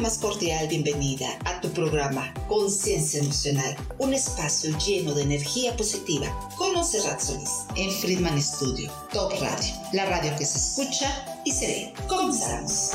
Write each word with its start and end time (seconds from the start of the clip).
más 0.00 0.16
cordial 0.18 0.66
bienvenida 0.66 1.26
a 1.44 1.60
tu 1.60 1.68
programa 1.72 2.32
Conciencia 2.48 3.20
Emocional, 3.20 3.76
un 3.98 4.14
espacio 4.14 4.76
lleno 4.78 5.12
de 5.12 5.22
energía 5.22 5.76
positiva 5.76 6.26
con 6.56 6.72
Monserrat 6.72 7.20
Solís 7.20 7.66
en 7.76 7.90
Friedman 7.90 8.40
Studio, 8.40 8.90
Top 9.12 9.30
Radio, 9.32 9.74
la 9.92 10.06
radio 10.06 10.32
que 10.38 10.46
se 10.46 10.56
escucha 10.56 11.42
y 11.44 11.52
se 11.52 11.66
ve. 11.66 11.94
Comenzamos. 12.08 12.92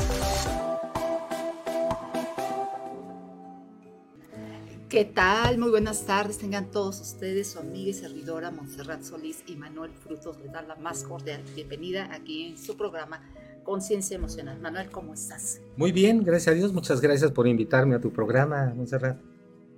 ¿Qué 4.89 5.05
tal? 5.05 5.59
Muy 5.59 5.69
buenas 5.69 6.05
tardes. 6.05 6.39
Tengan 6.39 6.71
todos 6.71 6.99
ustedes, 7.01 7.51
su 7.51 7.59
amiga 7.59 7.91
y 7.91 7.93
servidora 7.93 8.49
Montserrat 8.49 9.03
Solís 9.03 9.43
y 9.45 9.55
Manuel 9.55 9.91
Frutos 9.91 10.39
les 10.39 10.51
dan 10.51 10.67
la 10.67 10.75
más 10.77 11.03
cordial 11.03 11.43
bienvenida 11.53 12.09
aquí 12.11 12.47
en 12.47 12.57
su 12.57 12.75
programa 12.75 13.21
conciencia 13.65 14.15
emocional. 14.15 14.59
Manuel, 14.61 14.89
¿cómo 14.89 15.13
estás? 15.13 15.59
Muy 15.75 15.91
bien, 15.91 16.23
gracias 16.23 16.53
a 16.53 16.55
Dios. 16.55 16.71
Muchas 16.71 17.01
gracias 17.01 17.31
por 17.31 17.47
invitarme 17.47 17.95
a 17.95 17.99
tu 17.99 18.13
programa, 18.13 18.71
Monserrat. 18.73 19.19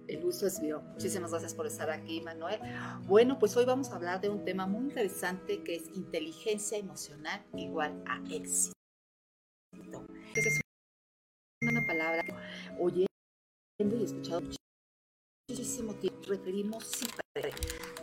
El 0.08 0.22
gusto 0.22 0.46
es 0.48 0.62
mío. 0.62 0.82
Muchísimas 0.94 1.32
gracias 1.32 1.54
por 1.54 1.66
estar 1.66 1.90
aquí, 1.90 2.22
Manuel. 2.22 2.60
Bueno, 3.08 3.40
pues 3.40 3.58
hoy 3.58 3.66
vamos 3.66 3.90
a 3.90 3.96
hablar 3.96 4.22
de 4.22 4.30
un 4.30 4.46
tema 4.46 4.68
muy 4.68 4.86
interesante 4.86 5.64
que 5.64 5.76
es 5.76 5.84
inteligencia 5.96 6.78
emocional 6.78 7.44
igual 7.56 8.04
a 8.06 8.22
éxito. 8.32 8.74
Entonces, 9.74 10.62
es 11.62 11.70
una 11.70 11.86
palabra 11.86 12.24
que 12.24 12.34
oyendo 12.80 13.08
y 14.00 14.04
escuchado 14.04 14.42
muchísimo 15.50 15.94
tiempo 15.96 16.22
referimos 16.28 16.86
siempre 16.86 17.22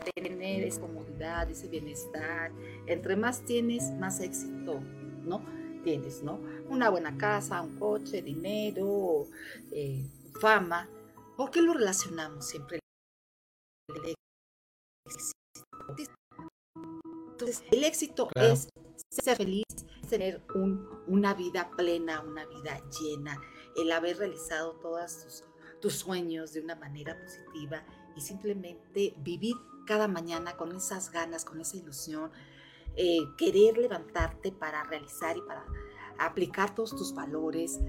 a 0.01 0.10
tener 0.15 0.65
esa 0.65 0.80
comodidad, 0.80 1.51
ese 1.51 1.69
bienestar. 1.69 2.52
Entre 2.87 3.16
más 3.16 3.45
tienes, 3.45 3.91
más 3.93 4.21
éxito, 4.21 4.80
¿no? 5.24 5.63
Tienes, 5.84 6.23
¿no? 6.23 6.41
Una 6.69 6.88
buena 6.88 7.16
casa, 7.16 7.61
un 7.61 7.79
coche, 7.79 8.23
dinero, 8.23 9.29
eh, 9.70 10.04
fama. 10.40 10.88
¿Por 11.37 11.51
qué 11.51 11.63
lo 11.63 11.74
relacionamos 11.74 12.46
siempre? 12.46 12.80
Entonces, 17.30 17.62
el 17.71 17.85
éxito 17.85 18.29
es 18.35 18.68
ser 19.10 19.37
feliz, 19.37 19.65
tener 20.09 20.43
una 21.07 21.35
vida 21.35 21.71
plena, 21.77 22.21
una 22.23 22.46
vida 22.46 22.80
llena, 23.01 23.40
el 23.77 23.93
haber 23.93 24.18
realizado 24.18 24.73
todos 24.80 25.23
tus, 25.23 25.45
tus 25.80 25.95
sueños 25.95 26.52
de 26.52 26.60
una 26.60 26.74
manera 26.74 27.18
positiva 27.21 27.85
y 28.16 28.21
simplemente 28.21 29.15
vivir 29.18 29.57
cada 29.87 30.09
mañana 30.09 30.57
con 30.57 30.74
esas 30.74 31.10
ganas, 31.10 31.45
con 31.45 31.60
esa 31.60 31.77
ilusión, 31.77 32.30
eh, 32.96 33.18
querer 33.37 33.78
levantarte 33.78 34.52
para 34.52 34.84
realizar 34.84 35.37
y 35.37 35.40
para 35.42 35.64
aplicar 36.18 36.74
todos 36.74 36.90
tus 36.90 37.14
valores 37.14 37.80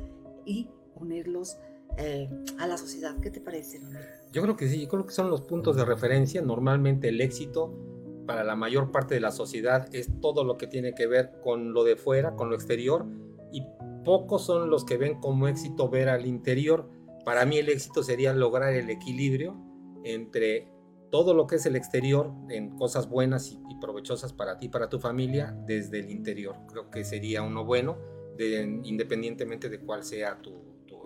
y 0.46 0.70
ponerlos 0.94 1.58
eh, 1.98 2.30
a 2.60 2.68
la 2.68 2.78
sociedad. 2.78 3.16
¿Qué 3.22 3.30
te 3.30 3.40
parece? 3.42 3.80
Yo 4.32 4.42
creo 4.42 4.56
que 4.56 4.68
sí, 4.68 4.82
yo 4.82 4.90
creo 4.90 5.06
que 5.06 5.14
son 5.14 5.30
los 5.30 5.42
puntos 5.42 5.76
de 5.76 5.86
referencia. 5.86 6.42
Normalmente 6.42 7.10
el 7.10 7.22
éxito 7.22 7.74
para 8.26 8.44
la 8.44 8.56
mayor 8.56 8.92
parte 8.92 9.16
de 9.16 9.22
la 9.22 9.32
sociedad 9.32 9.88
es 9.94 10.10
todo 10.20 10.44
lo 10.44 10.58
que 10.58 10.68
tiene 10.68 10.94
que 10.94 11.08
ver 11.08 11.32
con 11.44 11.74
lo 11.74 11.84
de 11.84 11.96
fuera, 11.96 12.36
con 12.36 12.50
lo 12.50 12.56
exterior, 12.56 13.06
y 13.52 13.64
pocos 14.04 14.46
son 14.46 14.70
los 14.70 14.84
que 14.84 14.98
ven 14.98 15.20
como 15.20 15.48
éxito 15.48 15.90
ver 15.90 16.10
al 16.10 16.26
interior. 16.26 16.90
Para 17.24 17.46
mí 17.46 17.58
el 17.58 17.70
éxito 17.70 18.04
sería 18.04 18.34
lograr 18.34 18.74
el 18.74 18.90
equilibrio 18.90 19.56
entre 20.04 20.75
todo 21.16 21.34
lo 21.34 21.48
que 21.48 21.56
es 21.56 21.66
el 21.66 21.78
exterior 21.78 22.34
en 22.50 22.76
cosas 22.76 23.08
buenas 23.08 23.50
y, 23.50 23.76
provechosas 23.80 24.34
para 24.34 24.58
ti, 24.58 24.68
para 24.68 24.90
tu 24.90 25.00
familia, 25.00 25.56
desde 25.66 26.00
el 26.00 26.12
interior. 26.12 26.58
Creo 26.68 26.92
que 26.92 27.06
sería 27.06 27.42
uno 27.42 27.64
bueno, 27.64 27.98
independientemente 28.38 29.70
de 29.70 29.80
cuál 29.80 30.04
sea 30.04 30.42
tu, 30.42 30.52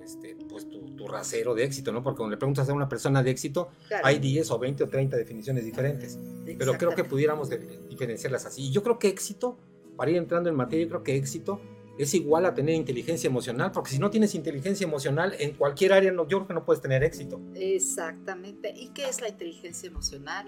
este, 0.04 0.36
pues 0.50 0.68
tu, 0.68 1.08
rasero 1.08 1.54
de 1.54 1.64
éxito, 1.64 1.92
¿no? 1.92 2.02
Porque 2.02 2.18
cuando 2.18 2.32
le 2.32 2.38
preguntas 2.38 2.68
a 2.68 2.74
una 2.74 2.90
persona 2.90 3.22
de 3.22 3.30
éxito, 3.30 3.70
hay 4.04 4.18
10 4.18 4.50
o 4.50 4.58
20 4.58 4.84
o 4.84 4.90
30 4.90 5.16
definiciones 5.16 5.64
diferentes. 5.64 6.18
Pero 6.58 6.74
creo 6.74 6.96
que 6.96 7.04
pudiéramos 7.04 7.48
diferenciarlas 7.88 8.48
así. 8.48 8.64
Y 8.64 8.72
yo 8.72 8.82
creo 8.82 8.98
que 8.98 9.10
éxito, 9.10 9.60
para 9.96 10.10
ir 10.10 10.18
entrando 10.18 10.50
en 10.50 10.56
materia, 10.56 10.86
yo 10.86 10.90
creo 10.90 11.04
que 11.04 11.18
éxito 11.18 11.62
es 12.00 12.14
igual 12.14 12.46
a 12.46 12.54
tener 12.54 12.76
inteligencia 12.76 13.28
emocional, 13.28 13.74
porque 13.74 13.92
si 13.92 14.00
no 14.00 14.10
tienes 14.10 14.34
inteligencia 14.34 14.86
emocional 14.86 15.36
en 15.38 15.54
cualquier 15.56 15.92
área, 15.92 16.12
no, 16.14 16.26
yo 16.28 16.38
creo 16.38 16.48
que 16.48 16.54
no 16.54 16.64
puedes 16.64 16.82
tener 16.82 17.04
éxito. 17.04 17.42
Exactamente. 17.56 18.74
¿Y 18.74 18.90
qué 18.90 19.10
es 19.10 19.20
la 19.20 19.28
inteligencia 19.28 19.88
emocional? 19.88 20.48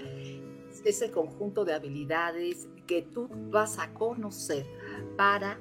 Es 0.85 1.01
el 1.01 1.11
conjunto 1.11 1.66
de 1.66 1.73
habilidades 1.73 2.69
que 2.88 3.01
tú 3.01 3.28
vas 3.51 3.79
a 3.79 3.94
conocer 3.94 4.66
para 5.17 5.59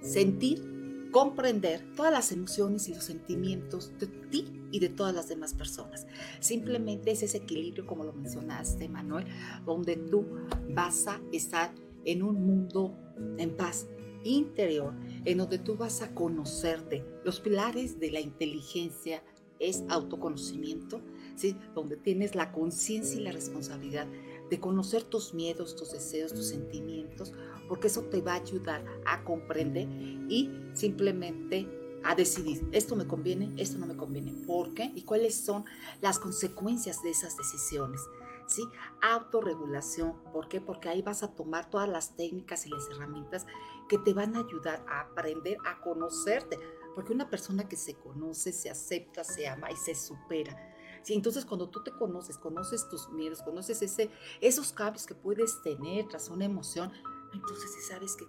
sentir, 0.00 1.10
comprender 1.12 1.84
todas 1.94 2.12
las 2.12 2.32
emociones 2.32 2.88
y 2.88 2.94
los 2.94 3.04
sentimientos 3.04 3.92
de 3.98 4.06
ti 4.06 4.50
y 4.72 4.80
de 4.80 4.88
todas 4.88 5.14
las 5.14 5.28
demás 5.28 5.52
personas. 5.52 6.06
Simplemente 6.40 7.10
es 7.10 7.22
ese 7.22 7.36
equilibrio, 7.36 7.86
como 7.86 8.02
lo 8.02 8.14
mencionaste, 8.14 8.88
Manuel, 8.88 9.26
donde 9.66 9.96
tú 9.96 10.24
vas 10.70 11.06
a 11.06 11.20
estar 11.32 11.70
en 12.06 12.22
un 12.22 12.46
mundo 12.46 12.96
en 13.36 13.56
paz 13.56 13.86
interior 14.26 14.94
en 15.24 15.38
donde 15.38 15.58
tú 15.58 15.76
vas 15.76 16.02
a 16.02 16.14
conocerte. 16.14 17.04
Los 17.24 17.40
pilares 17.40 17.98
de 18.00 18.10
la 18.10 18.20
inteligencia 18.20 19.22
es 19.58 19.84
autoconocimiento, 19.88 21.00
¿sí? 21.34 21.56
donde 21.74 21.96
tienes 21.96 22.34
la 22.34 22.52
conciencia 22.52 23.18
y 23.18 23.22
la 23.22 23.32
responsabilidad 23.32 24.06
de 24.50 24.60
conocer 24.60 25.02
tus 25.02 25.34
miedos, 25.34 25.76
tus 25.76 25.92
deseos, 25.92 26.34
tus 26.34 26.48
sentimientos, 26.48 27.32
porque 27.68 27.88
eso 27.88 28.02
te 28.02 28.20
va 28.20 28.34
a 28.34 28.40
ayudar 28.40 28.84
a 29.06 29.24
comprender 29.24 29.88
y 30.28 30.50
simplemente 30.74 31.66
a 32.04 32.14
decidir, 32.14 32.64
esto 32.70 32.94
me 32.94 33.06
conviene, 33.06 33.52
esto 33.56 33.78
no 33.78 33.86
me 33.86 33.96
conviene, 33.96 34.32
¿por 34.46 34.74
qué? 34.74 34.92
¿Y 34.94 35.02
cuáles 35.02 35.34
son 35.34 35.64
las 36.00 36.18
consecuencias 36.18 37.02
de 37.02 37.10
esas 37.10 37.36
decisiones? 37.36 38.00
¿sí? 38.46 38.62
Autorregulación, 39.02 40.14
¿por 40.32 40.48
qué? 40.48 40.60
Porque 40.60 40.88
ahí 40.88 41.02
vas 41.02 41.22
a 41.22 41.34
tomar 41.34 41.68
todas 41.68 41.88
las 41.88 42.16
técnicas 42.16 42.66
y 42.66 42.70
las 42.70 42.88
herramientas 42.90 43.46
que 43.88 43.98
te 43.98 44.12
van 44.12 44.36
a 44.36 44.40
ayudar 44.40 44.84
a 44.88 45.00
aprender 45.00 45.58
a 45.64 45.80
conocerte, 45.80 46.58
porque 46.94 47.12
una 47.12 47.28
persona 47.28 47.68
que 47.68 47.76
se 47.76 47.94
conoce, 47.94 48.52
se 48.52 48.70
acepta, 48.70 49.24
se 49.24 49.46
ama 49.46 49.70
y 49.70 49.76
se 49.76 49.94
supera. 49.94 50.56
Sí, 51.02 51.14
entonces 51.14 51.44
cuando 51.44 51.68
tú 51.68 51.82
te 51.84 51.92
conoces, 51.92 52.36
conoces 52.36 52.88
tus 52.88 53.10
miedos, 53.10 53.42
conoces 53.42 53.80
ese, 53.82 54.10
esos 54.40 54.72
cambios 54.72 55.06
que 55.06 55.14
puedes 55.14 55.62
tener 55.62 56.08
tras 56.08 56.28
una 56.30 56.44
emoción, 56.44 56.90
entonces 57.32 57.70
sabes 57.86 58.16
que 58.16 58.24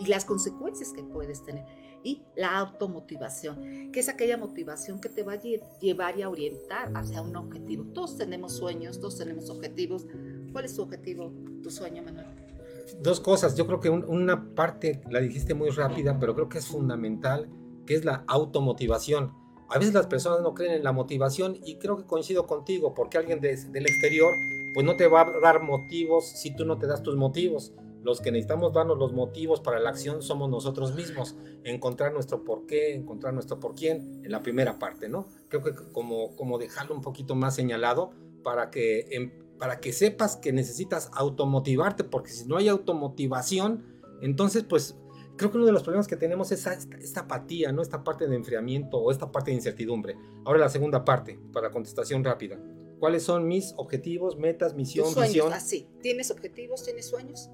y 0.00 0.06
las 0.06 0.24
consecuencias 0.24 0.92
que 0.92 1.02
puedes 1.02 1.42
tener 1.44 1.66
y 2.02 2.22
la 2.34 2.56
automotivación, 2.56 3.92
que 3.92 4.00
es 4.00 4.08
aquella 4.08 4.38
motivación 4.38 4.98
que 4.98 5.10
te 5.10 5.22
va 5.22 5.34
a 5.34 5.40
llevar 5.80 6.18
y 6.18 6.22
a 6.22 6.30
orientar 6.30 6.90
hacia 6.94 7.20
un 7.20 7.36
objetivo. 7.36 7.84
Todos 7.92 8.16
tenemos 8.16 8.56
sueños, 8.56 8.98
todos 8.98 9.18
tenemos 9.18 9.50
objetivos. 9.50 10.06
¿Cuál 10.52 10.64
es 10.64 10.74
tu 10.74 10.82
objetivo, 10.82 11.32
tu 11.62 11.70
sueño, 11.70 12.02
Manuel? 12.02 12.39
Dos 12.98 13.20
cosas. 13.20 13.56
Yo 13.56 13.66
creo 13.66 13.80
que 13.80 13.90
una 13.90 14.54
parte 14.54 15.00
la 15.10 15.20
dijiste 15.20 15.54
muy 15.54 15.70
rápida, 15.70 16.18
pero 16.18 16.34
creo 16.34 16.48
que 16.48 16.58
es 16.58 16.66
fundamental, 16.66 17.48
que 17.86 17.94
es 17.94 18.04
la 18.04 18.24
automotivación. 18.26 19.32
A 19.68 19.78
veces 19.78 19.94
las 19.94 20.08
personas 20.08 20.40
no 20.40 20.52
creen 20.52 20.72
en 20.72 20.84
la 20.84 20.92
motivación 20.92 21.56
y 21.64 21.78
creo 21.78 21.96
que 21.96 22.04
coincido 22.04 22.46
contigo, 22.46 22.92
porque 22.92 23.18
alguien 23.18 23.40
del 23.40 23.86
exterior 23.86 24.34
pues 24.74 24.84
no 24.84 24.96
te 24.96 25.06
va 25.06 25.22
a 25.22 25.40
dar 25.40 25.62
motivos 25.62 26.28
si 26.28 26.54
tú 26.54 26.64
no 26.64 26.78
te 26.78 26.86
das 26.86 27.02
tus 27.02 27.16
motivos. 27.16 27.72
Los 28.02 28.20
que 28.20 28.32
necesitamos 28.32 28.72
darnos 28.72 28.98
los 28.98 29.12
motivos 29.12 29.60
para 29.60 29.78
la 29.78 29.90
acción 29.90 30.22
somos 30.22 30.48
nosotros 30.48 30.94
mismos, 30.94 31.36
encontrar 31.64 32.12
nuestro 32.12 32.44
por 32.44 32.66
qué, 32.66 32.94
encontrar 32.94 33.34
nuestro 33.34 33.60
por 33.60 33.74
quién 33.74 34.22
en 34.24 34.32
la 34.32 34.42
primera 34.42 34.78
parte, 34.78 35.08
¿no? 35.08 35.28
Creo 35.48 35.62
que 35.62 35.74
como, 35.92 36.34
como 36.34 36.58
dejarlo 36.58 36.94
un 36.94 37.02
poquito 37.02 37.34
más 37.34 37.54
señalado 37.54 38.10
para 38.42 38.70
que, 38.70 39.06
em, 39.10 39.30
para 39.60 39.78
que 39.78 39.92
sepas 39.92 40.36
que 40.36 40.52
necesitas 40.52 41.10
automotivarte, 41.12 42.02
porque 42.02 42.30
si 42.30 42.46
no 42.46 42.56
hay 42.56 42.68
automotivación, 42.68 43.84
entonces 44.22 44.64
pues 44.64 44.96
creo 45.36 45.50
que 45.50 45.58
uno 45.58 45.66
de 45.66 45.72
los 45.72 45.82
problemas 45.82 46.08
que 46.08 46.16
tenemos 46.16 46.50
es 46.50 46.66
esta, 46.66 46.96
esta, 46.96 47.20
apatía, 47.20 47.70
¿no? 47.70 47.82
Esta 47.82 48.02
parte 48.02 48.26
de 48.26 48.34
enfriamiento 48.34 48.96
o 48.98 49.10
esta 49.10 49.30
parte 49.30 49.50
de 49.50 49.56
incertidumbre. 49.56 50.16
Ahora 50.44 50.58
la 50.58 50.70
segunda 50.70 51.04
parte, 51.04 51.38
para 51.52 51.70
contestación 51.70 52.24
rápida. 52.24 52.58
¿Cuáles 52.98 53.22
son 53.22 53.46
mis 53.46 53.74
objetivos, 53.76 54.36
metas, 54.36 54.74
misión, 54.74 55.08
visión? 55.14 55.52
Así. 55.52 55.88
¿Tienes 56.02 56.30
objetivos? 56.30 56.82
¿Tienes 56.82 57.06
sueños? 57.06 57.50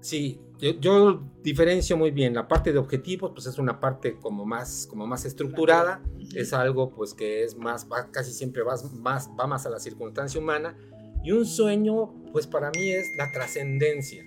Sí, 0.00 0.40
yo, 0.80 1.22
diferencio 1.42 1.96
muy 1.96 2.10
bien. 2.10 2.34
La 2.34 2.46
parte 2.46 2.72
de 2.72 2.78
objetivos, 2.78 3.32
pues 3.34 3.46
es 3.46 3.58
una 3.58 3.80
parte 3.80 4.18
como 4.18 4.44
más, 4.44 4.86
como 4.86 5.06
más 5.06 5.24
estructurada. 5.24 6.02
Es 6.34 6.52
algo, 6.52 6.90
pues, 6.94 7.14
que 7.14 7.42
es 7.42 7.56
más, 7.56 7.88
va, 7.90 8.10
casi 8.10 8.32
siempre 8.32 8.62
va 8.62 8.76
más, 8.94 9.28
va 9.38 9.46
más 9.46 9.66
a 9.66 9.70
la 9.70 9.80
circunstancia 9.80 10.40
humana. 10.40 10.76
Y 11.22 11.32
un 11.32 11.46
sueño, 11.46 12.14
pues, 12.32 12.46
para 12.46 12.70
mí 12.70 12.90
es 12.90 13.16
la 13.16 13.30
trascendencia. 13.32 14.24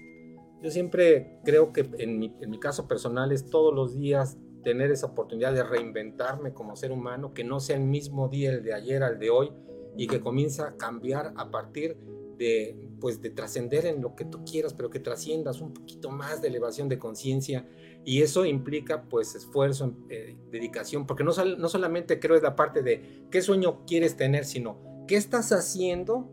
Yo 0.62 0.70
siempre 0.70 1.40
creo 1.44 1.74
que 1.74 1.90
en 1.98 2.20
mi, 2.20 2.36
en 2.40 2.50
mi 2.50 2.60
caso 2.60 2.88
personal 2.88 3.32
es 3.32 3.50
todos 3.50 3.74
los 3.74 3.98
días 3.98 4.38
tener 4.64 4.92
esa 4.92 5.08
oportunidad 5.08 5.54
de 5.54 5.64
reinventarme 5.64 6.54
como 6.54 6.76
ser 6.76 6.92
humano, 6.92 7.34
que 7.34 7.44
no 7.44 7.60
sea 7.60 7.78
el 7.78 7.84
mismo 7.84 8.30
día 8.30 8.52
el 8.52 8.64
de 8.64 8.74
ayer 8.74 9.04
al 9.04 9.18
de 9.20 9.30
hoy 9.30 9.52
y 9.98 10.08
que 10.08 10.20
comienza 10.20 10.68
a 10.68 10.78
cambiar 10.78 11.34
a 11.36 11.50
partir 11.50 11.98
de, 12.38 12.90
pues, 13.00 13.22
de 13.22 13.30
trascender 13.30 13.86
en 13.86 14.02
lo 14.02 14.16
que 14.16 14.26
tú 14.26 14.44
quieras, 14.44 14.74
pero 14.74 14.90
que 14.90 15.00
trasciendas 15.00 15.62
un 15.62 15.74
poquito 15.74 16.10
más 16.10 16.42
de 16.42 16.48
elevación 16.48 16.90
de 16.90 16.98
conciencia, 16.98 17.68
Y 18.04 18.24
eso 18.24 18.46
implica 18.46 19.04
pues 19.04 19.36
esfuerzo, 19.36 19.94
eh, 20.10 20.36
dedicación, 20.50 21.06
porque 21.06 21.24
no, 21.24 21.34
no 21.58 21.70
solamente 21.70 22.20
creo 22.20 22.36
es 22.36 22.42
la 22.42 22.56
parte 22.56 22.82
de 22.82 23.28
qué 23.30 23.44
sueño 23.44 23.86
quieres 23.86 24.18
tener, 24.18 24.46
sino 24.46 25.06
qué 25.08 25.18
estás 25.18 25.52
haciendo 25.52 26.28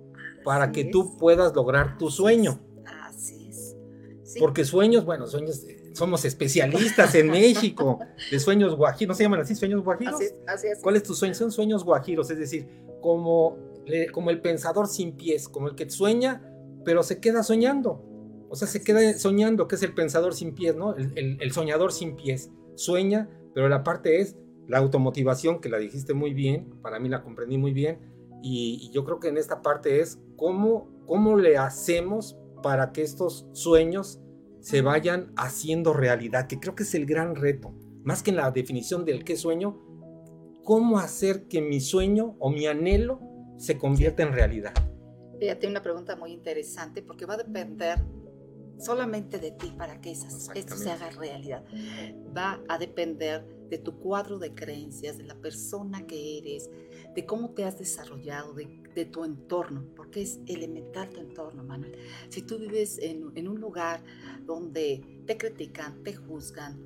para 0.48 0.72
que 0.72 0.86
tú 0.86 1.18
puedas 1.18 1.54
lograr 1.54 1.98
tu 1.98 2.10
sueño. 2.10 2.58
Así 3.02 3.50
es. 3.50 3.76
Porque 4.40 4.64
sueños, 4.64 5.04
bueno, 5.04 5.26
sueños, 5.26 5.62
eh, 5.64 5.90
somos 5.92 6.24
especialistas 6.24 7.14
en 7.16 7.30
México 7.30 7.98
de 8.30 8.40
sueños 8.40 8.74
guajiros, 8.74 9.08
¿no 9.08 9.14
se 9.14 9.24
llaman 9.24 9.40
así 9.40 9.54
sueños 9.54 9.84
guajiros? 9.84 10.14
Así 10.14 10.24
es, 10.24 10.34
así 10.46 10.68
es. 10.68 10.78
¿Cuál 10.78 10.96
es 10.96 11.02
tu 11.02 11.12
sueño? 11.12 11.34
Son 11.34 11.52
sueños 11.52 11.84
guajiros, 11.84 12.30
es 12.30 12.38
decir, 12.38 12.66
como, 13.02 13.58
como 14.10 14.30
el 14.30 14.40
pensador 14.40 14.86
sin 14.86 15.16
pies, 15.16 15.50
como 15.50 15.68
el 15.68 15.74
que 15.74 15.90
sueña, 15.90 16.42
pero 16.82 17.02
se 17.02 17.20
queda 17.20 17.42
soñando. 17.42 18.02
O 18.48 18.56
sea, 18.56 18.66
se 18.68 18.82
queda 18.82 19.18
soñando, 19.18 19.68
que 19.68 19.74
es 19.74 19.82
el 19.82 19.92
pensador 19.92 20.34
sin 20.34 20.54
pies, 20.54 20.74
¿no? 20.74 20.96
El, 20.96 21.52
soñador 21.52 21.92
sin 21.92 22.16
pies. 22.16 22.50
Sueña, 22.74 23.28
pero 23.52 23.68
la 23.68 23.84
parte 23.84 24.22
es 24.22 24.34
la 24.66 24.78
automotivación, 24.78 25.60
que 25.60 25.68
la 25.68 25.76
dijiste 25.76 26.14
muy 26.14 26.32
bien, 26.32 26.70
para 26.80 26.98
mí 26.98 27.10
la 27.10 27.22
comprendí 27.22 27.58
muy 27.58 27.74
bien, 27.74 27.98
y, 28.42 28.90
yo 28.92 29.04
creo 29.04 29.20
que 29.20 29.28
en 29.28 29.36
esta 29.36 29.62
parte 29.62 30.00
es 30.00 30.18
cómo, 30.36 30.88
cómo 31.06 31.36
le 31.36 31.58
hacemos 31.58 32.36
para 32.62 32.92
que 32.92 33.02
estos 33.02 33.46
sueños 33.52 34.20
se 34.60 34.82
vayan 34.82 35.32
haciendo 35.36 35.92
realidad, 35.92 36.46
que 36.46 36.58
creo 36.58 36.74
que 36.74 36.82
es 36.82 36.94
el 36.94 37.06
gran 37.06 37.36
reto, 37.36 37.72
más 38.02 38.22
que 38.22 38.30
en 38.30 38.36
la 38.36 38.50
definición 38.50 39.04
del 39.04 39.24
qué 39.24 39.36
sueño, 39.36 39.80
cómo 40.64 40.98
hacer 40.98 41.48
que 41.48 41.60
mi 41.62 41.80
sueño 41.80 42.36
o 42.38 42.50
mi 42.50 42.66
anhelo 42.66 43.20
se 43.56 43.78
convierta 43.78 44.22
en 44.22 44.32
realidad. 44.32 44.74
Fíjate, 45.38 45.68
una 45.68 45.82
pregunta 45.82 46.16
muy 46.16 46.32
interesante 46.32 47.02
porque 47.02 47.24
va 47.24 47.34
a 47.34 47.38
depender 47.38 48.04
solamente 48.78 49.38
de 49.38 49.52
ti 49.52 49.72
para 49.76 50.00
que 50.00 50.10
esas, 50.10 50.50
esto 50.54 50.76
se 50.76 50.90
haga 50.90 51.10
realidad. 51.10 51.64
Va 52.36 52.60
a 52.68 52.78
depender 52.78 53.44
de 53.68 53.78
tu 53.78 53.98
cuadro 53.98 54.38
de 54.38 54.54
creencias, 54.54 55.18
de 55.18 55.24
la 55.24 55.34
persona 55.36 56.06
que 56.06 56.38
eres, 56.38 56.70
de 57.18 57.26
cómo 57.26 57.50
te 57.50 57.64
has 57.64 57.76
desarrollado, 57.76 58.54
de, 58.54 59.04
tu 59.06 59.24
entorno, 59.24 59.84
porque 59.96 60.22
es 60.22 60.38
elemental 60.46 61.10
tu 61.10 61.18
entorno, 61.18 61.64
Manuel. 61.64 61.96
Si 62.28 62.42
tú 62.42 62.58
vives 62.58 62.96
en, 63.00 63.32
en 63.34 63.48
un 63.48 63.60
lugar 63.60 64.04
donde 64.46 65.24
te 65.26 65.36
critican, 65.36 66.04
te 66.04 66.14
juzgan, 66.14 66.80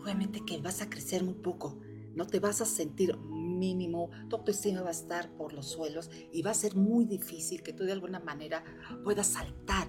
obviamente 0.00 0.40
que 0.44 0.58
vas 0.58 0.82
a 0.82 0.90
crecer 0.90 1.22
muy 1.22 1.34
poco, 1.34 1.78
no 2.16 2.26
te 2.26 2.40
vas 2.40 2.60
a 2.60 2.64
sentir 2.64 3.16
mínimo, 3.18 4.10
tu 4.28 4.34
autoestima 4.34 4.82
va 4.82 4.88
a 4.88 4.90
estar 4.90 5.32
por 5.36 5.52
los 5.52 5.66
suelos 5.66 6.10
y 6.32 6.42
va 6.42 6.50
a 6.50 6.54
ser 6.54 6.74
muy 6.74 7.04
difícil 7.04 7.62
que 7.62 7.72
tú 7.72 7.84
de 7.84 7.92
alguna 7.92 8.18
manera 8.18 8.64
puedas 9.04 9.28
saltar 9.28 9.86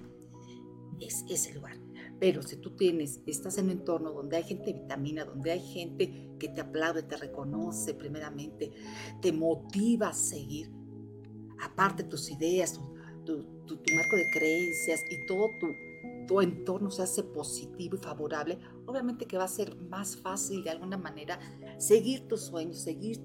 es 0.99 1.25
ese 1.27 1.51
lugar. 1.55 1.82
Pero 2.23 2.41
si 2.41 2.55
tú 2.55 2.69
tienes, 2.69 3.19
estás 3.25 3.57
en 3.57 3.65
un 3.65 3.71
entorno 3.71 4.13
donde 4.13 4.37
hay 4.37 4.43
gente 4.43 4.71
vitamina, 4.71 5.25
donde 5.25 5.51
hay 5.51 5.59
gente 5.59 6.29
que 6.39 6.47
te 6.47 6.61
aplaude, 6.61 7.03
te 7.03 7.17
reconoce 7.17 7.93
primeramente, 7.93 8.71
te 9.21 9.33
motiva 9.33 10.07
a 10.07 10.13
seguir, 10.13 10.71
aparte 11.61 12.01
tus 12.05 12.31
ideas, 12.31 12.79
tu, 13.25 13.45
marco 13.93 14.15
de 14.15 14.29
creencias 14.31 15.01
y 15.11 15.25
todo 15.25 15.49
tu, 15.59 15.67
tu 16.25 16.39
entorno 16.39 16.89
se 16.91 17.01
hace 17.01 17.23
positivo 17.23 17.97
y 17.97 17.99
favorable, 17.99 18.57
obviamente 18.85 19.25
que 19.25 19.37
va 19.37 19.43
a 19.43 19.49
ser 19.49 19.75
más 19.75 20.15
fácil 20.15 20.63
de 20.63 20.69
alguna 20.69 20.97
manera 20.97 21.37
seguir 21.77 22.29
tus 22.29 22.43
sueños, 22.43 22.77
seguir 22.77 23.19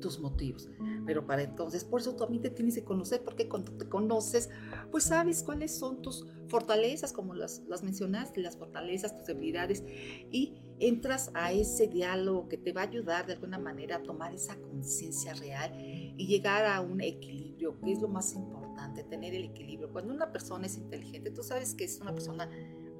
tus 0.00 0.20
motivos. 0.20 0.68
Pero 1.06 1.26
para 1.26 1.42
entonces, 1.42 1.84
por 1.84 2.00
eso 2.00 2.14
también 2.14 2.42
te 2.42 2.50
tienes 2.50 2.74
que 2.74 2.84
conocer, 2.84 3.22
porque 3.24 3.48
cuando 3.48 3.72
te 3.72 3.88
conoces, 3.88 4.50
pues 4.90 5.04
sabes 5.04 5.42
cuáles 5.42 5.76
son 5.76 6.02
tus 6.02 6.26
fortalezas, 6.48 7.12
como 7.12 7.34
las, 7.34 7.62
las 7.68 7.82
mencionaste, 7.82 8.40
las 8.40 8.56
fortalezas, 8.56 9.16
tus 9.16 9.26
debilidades, 9.26 9.84
y 10.30 10.54
entras 10.80 11.30
a 11.34 11.52
ese 11.52 11.88
diálogo 11.88 12.48
que 12.48 12.56
te 12.56 12.72
va 12.72 12.82
a 12.82 12.84
ayudar 12.84 13.26
de 13.26 13.34
alguna 13.34 13.58
manera 13.58 13.96
a 13.96 14.02
tomar 14.02 14.34
esa 14.34 14.56
conciencia 14.56 15.34
real 15.34 15.72
y 15.76 16.26
llegar 16.26 16.64
a 16.66 16.80
un 16.80 17.00
equilibrio, 17.00 17.78
que 17.80 17.92
es 17.92 18.00
lo 18.00 18.08
más 18.08 18.34
importante, 18.34 19.02
tener 19.04 19.34
el 19.34 19.44
equilibrio. 19.44 19.90
Cuando 19.92 20.14
una 20.14 20.30
persona 20.30 20.66
es 20.66 20.76
inteligente, 20.76 21.30
tú 21.30 21.42
sabes 21.42 21.74
que 21.74 21.84
es 21.84 22.00
una 22.00 22.12
persona 22.12 22.48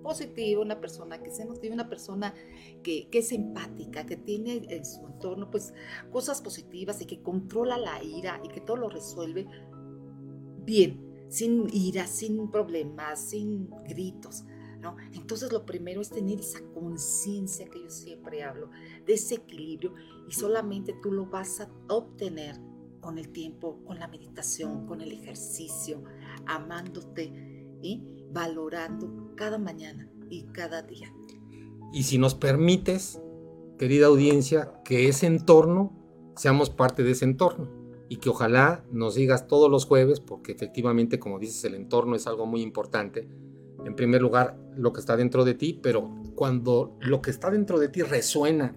positiva, 0.02 0.62
una 0.62 0.80
persona 0.80 1.22
que 1.22 1.30
se 1.30 1.44
motiva, 1.44 1.74
una 1.74 1.88
persona 1.88 2.34
que, 2.82 3.08
que, 3.10 3.18
es 3.18 3.32
empática, 3.32 4.06
que 4.06 4.16
tiene 4.16 4.66
en 4.68 4.84
su 4.84 5.06
entorno 5.06 5.50
pues 5.50 5.74
cosas 6.10 6.40
positivas 6.40 7.00
y 7.00 7.06
que 7.06 7.22
controla 7.22 7.78
la 7.78 8.02
ira 8.02 8.40
y 8.44 8.48
que 8.48 8.60
todo 8.60 8.76
lo 8.76 8.88
resuelve 8.88 9.46
bien, 10.64 11.26
sin 11.28 11.66
ira, 11.72 12.06
sin 12.06 12.50
problemas, 12.50 13.30
sin 13.30 13.70
gritos. 13.86 14.44
¿no? 14.80 14.96
Entonces 15.12 15.52
lo 15.52 15.66
primero 15.66 16.00
es 16.00 16.10
tener 16.10 16.40
esa 16.40 16.60
conciencia 16.72 17.68
que 17.68 17.82
yo 17.82 17.90
siempre 17.90 18.42
hablo, 18.42 18.70
de 19.06 19.14
ese 19.14 19.36
equilibrio 19.36 19.94
y 20.28 20.32
solamente 20.32 20.94
tú 21.02 21.12
lo 21.12 21.26
vas 21.26 21.60
a 21.60 21.70
obtener 21.88 22.56
con 23.00 23.18
el 23.18 23.30
tiempo, 23.30 23.82
con 23.84 23.98
la 23.98 24.08
meditación, 24.08 24.86
con 24.86 25.00
el 25.00 25.12
ejercicio, 25.12 26.02
amándote 26.46 27.32
y 27.82 28.02
valorando 28.30 29.27
cada 29.38 29.56
mañana 29.56 30.10
y 30.28 30.42
cada 30.46 30.82
día. 30.82 31.14
Y 31.92 32.02
si 32.02 32.18
nos 32.18 32.34
permites, 32.34 33.22
querida 33.78 34.06
audiencia, 34.06 34.72
que 34.84 35.08
ese 35.08 35.26
entorno, 35.26 35.92
seamos 36.36 36.70
parte 36.70 37.02
de 37.04 37.12
ese 37.12 37.24
entorno 37.24 37.70
y 38.08 38.16
que 38.16 38.30
ojalá 38.30 38.84
nos 38.90 39.14
digas 39.14 39.46
todos 39.46 39.70
los 39.70 39.86
jueves, 39.86 40.20
porque 40.20 40.52
efectivamente, 40.52 41.18
como 41.18 41.38
dices, 41.38 41.64
el 41.64 41.74
entorno 41.74 42.16
es 42.16 42.26
algo 42.26 42.46
muy 42.46 42.62
importante. 42.62 43.28
En 43.84 43.94
primer 43.94 44.20
lugar, 44.20 44.58
lo 44.76 44.92
que 44.92 45.00
está 45.00 45.16
dentro 45.16 45.44
de 45.44 45.54
ti, 45.54 45.78
pero 45.80 46.10
cuando 46.34 46.96
lo 47.00 47.22
que 47.22 47.30
está 47.30 47.50
dentro 47.50 47.78
de 47.78 47.88
ti 47.88 48.02
resuena 48.02 48.76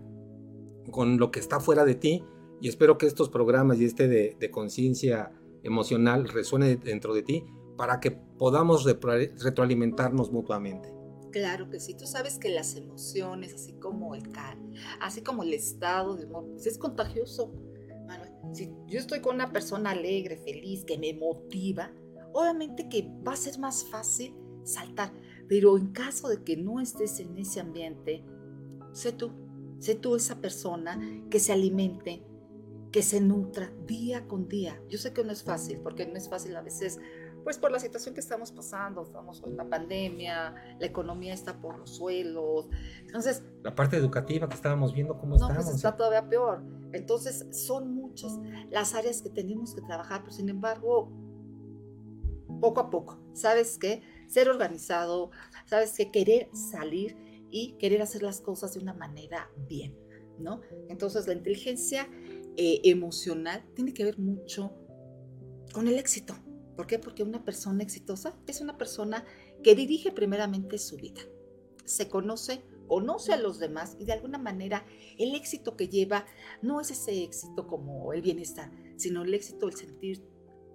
con 0.91 1.17
lo 1.17 1.31
que 1.31 1.39
está 1.39 1.59
fuera 1.59 1.85
de 1.85 1.95
ti, 1.95 2.23
y 2.61 2.67
espero 2.67 2.97
que 2.99 3.07
estos 3.07 3.29
programas 3.29 3.79
y 3.79 3.85
este 3.85 4.07
de, 4.07 4.37
de 4.39 4.51
conciencia 4.51 5.31
emocional 5.63 6.27
resuene 6.27 6.75
dentro 6.75 7.15
de 7.15 7.23
ti, 7.23 7.45
para 7.77 7.99
que 7.99 8.11
podamos 8.11 8.83
retroalimentarnos 8.83 10.31
mutuamente. 10.31 10.93
Claro 11.31 11.69
que 11.69 11.79
sí, 11.79 11.93
tú 11.93 12.05
sabes 12.05 12.37
que 12.37 12.49
las 12.49 12.75
emociones, 12.75 13.53
así 13.53 13.73
como 13.73 14.15
el 14.15 14.29
cal, 14.29 14.57
así 14.99 15.21
como 15.21 15.43
el 15.43 15.53
estado 15.53 16.17
de 16.17 16.25
humor, 16.25 16.45
pues 16.51 16.67
es 16.67 16.77
contagioso. 16.77 17.53
si 18.51 18.73
yo 18.87 18.99
estoy 18.99 19.21
con 19.21 19.35
una 19.35 19.51
persona 19.51 19.91
alegre, 19.91 20.37
feliz, 20.37 20.83
que 20.83 20.97
me 20.97 21.13
motiva, 21.13 21.91
obviamente 22.33 22.89
que 22.89 23.09
va 23.25 23.33
a 23.33 23.37
ser 23.37 23.59
más 23.59 23.85
fácil 23.85 24.35
saltar. 24.63 25.13
Pero 25.47 25.77
en 25.77 25.87
caso 25.87 26.27
de 26.27 26.43
que 26.43 26.57
no 26.57 26.79
estés 26.79 27.19
en 27.19 27.37
ese 27.37 27.61
ambiente, 27.61 28.25
sé 28.91 29.13
tú, 29.13 29.31
sé 29.79 29.95
tú 29.95 30.15
esa 30.15 30.41
persona 30.41 30.99
que 31.29 31.39
se 31.39 31.53
alimente, 31.53 32.23
que 32.91 33.01
se 33.01 33.21
nutra 33.21 33.71
día 33.85 34.27
con 34.27 34.47
día. 34.47 34.81
Yo 34.89 34.97
sé 34.97 35.13
que 35.13 35.23
no 35.23 35.31
es 35.31 35.43
fácil, 35.43 35.79
porque 35.81 36.05
no 36.05 36.15
es 36.17 36.29
fácil 36.29 36.55
a 36.55 36.61
veces 36.61 36.99
pues 37.43 37.57
por 37.57 37.71
la 37.71 37.79
situación 37.79 38.13
que 38.13 38.21
estamos 38.21 38.51
pasando, 38.51 39.03
estamos 39.03 39.43
en 39.45 39.57
la 39.57 39.65
pandemia, 39.65 40.53
la 40.79 40.85
economía 40.85 41.33
está 41.33 41.59
por 41.59 41.77
los 41.77 41.91
suelos, 41.91 42.67
entonces... 43.05 43.43
La 43.63 43.75
parte 43.75 43.97
educativa 43.97 44.47
que 44.47 44.55
estábamos 44.55 44.93
viendo, 44.93 45.17
¿cómo 45.17 45.37
no, 45.37 45.47
pues 45.47 45.67
está 45.69 45.95
todavía 45.95 46.27
peor. 46.27 46.63
Entonces 46.93 47.45
son 47.51 47.93
muchas 47.93 48.39
las 48.69 48.95
áreas 48.95 49.21
que 49.21 49.29
tenemos 49.29 49.73
que 49.73 49.81
trabajar, 49.81 50.21
pero 50.21 50.33
sin 50.33 50.49
embargo, 50.49 51.11
poco 52.59 52.79
a 52.79 52.89
poco, 52.89 53.19
¿sabes 53.33 53.77
qué? 53.77 54.01
Ser 54.27 54.49
organizado, 54.49 55.31
¿sabes 55.65 55.93
qué? 55.95 56.11
Querer 56.11 56.49
salir 56.53 57.17
y 57.49 57.73
querer 57.73 58.01
hacer 58.01 58.23
las 58.23 58.41
cosas 58.41 58.73
de 58.73 58.79
una 58.79 58.93
manera 58.93 59.49
bien, 59.67 59.97
¿no? 60.39 60.61
Entonces 60.89 61.27
la 61.27 61.33
inteligencia 61.33 62.07
eh, 62.57 62.81
emocional 62.83 63.63
tiene 63.73 63.93
que 63.93 64.03
ver 64.03 64.19
mucho 64.19 64.73
con 65.73 65.87
el 65.87 65.97
éxito. 65.97 66.35
¿Por 66.81 66.87
qué? 66.87 66.97
Porque 66.97 67.21
una 67.21 67.45
persona 67.45 67.83
exitosa 67.83 68.35
es 68.47 68.59
una 68.59 68.75
persona 68.75 69.23
que 69.63 69.75
dirige 69.75 70.11
primeramente 70.11 70.79
su 70.79 70.97
vida. 70.97 71.21
Se 71.85 72.09
conoce, 72.09 72.63
conoce 72.87 73.33
a 73.33 73.37
los 73.37 73.59
demás 73.59 73.95
y 73.99 74.05
de 74.05 74.13
alguna 74.13 74.39
manera 74.39 74.83
el 75.19 75.35
éxito 75.35 75.77
que 75.77 75.89
lleva 75.89 76.25
no 76.63 76.81
es 76.81 76.89
ese 76.89 77.21
éxito 77.21 77.67
como 77.67 78.13
el 78.13 78.23
bienestar, 78.23 78.71
sino 78.97 79.21
el 79.21 79.31
éxito, 79.35 79.67
el 79.67 79.75
sentir 79.75 80.23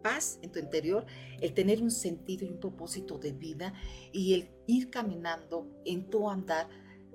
paz 0.00 0.38
en 0.42 0.52
tu 0.52 0.60
interior, 0.60 1.06
el 1.40 1.52
tener 1.54 1.82
un 1.82 1.90
sentido 1.90 2.46
y 2.46 2.50
un 2.50 2.60
propósito 2.60 3.18
de 3.18 3.32
vida 3.32 3.74
y 4.12 4.34
el 4.34 4.48
ir 4.68 4.90
caminando 4.90 5.68
en 5.84 6.08
tu 6.08 6.30
andar 6.30 6.68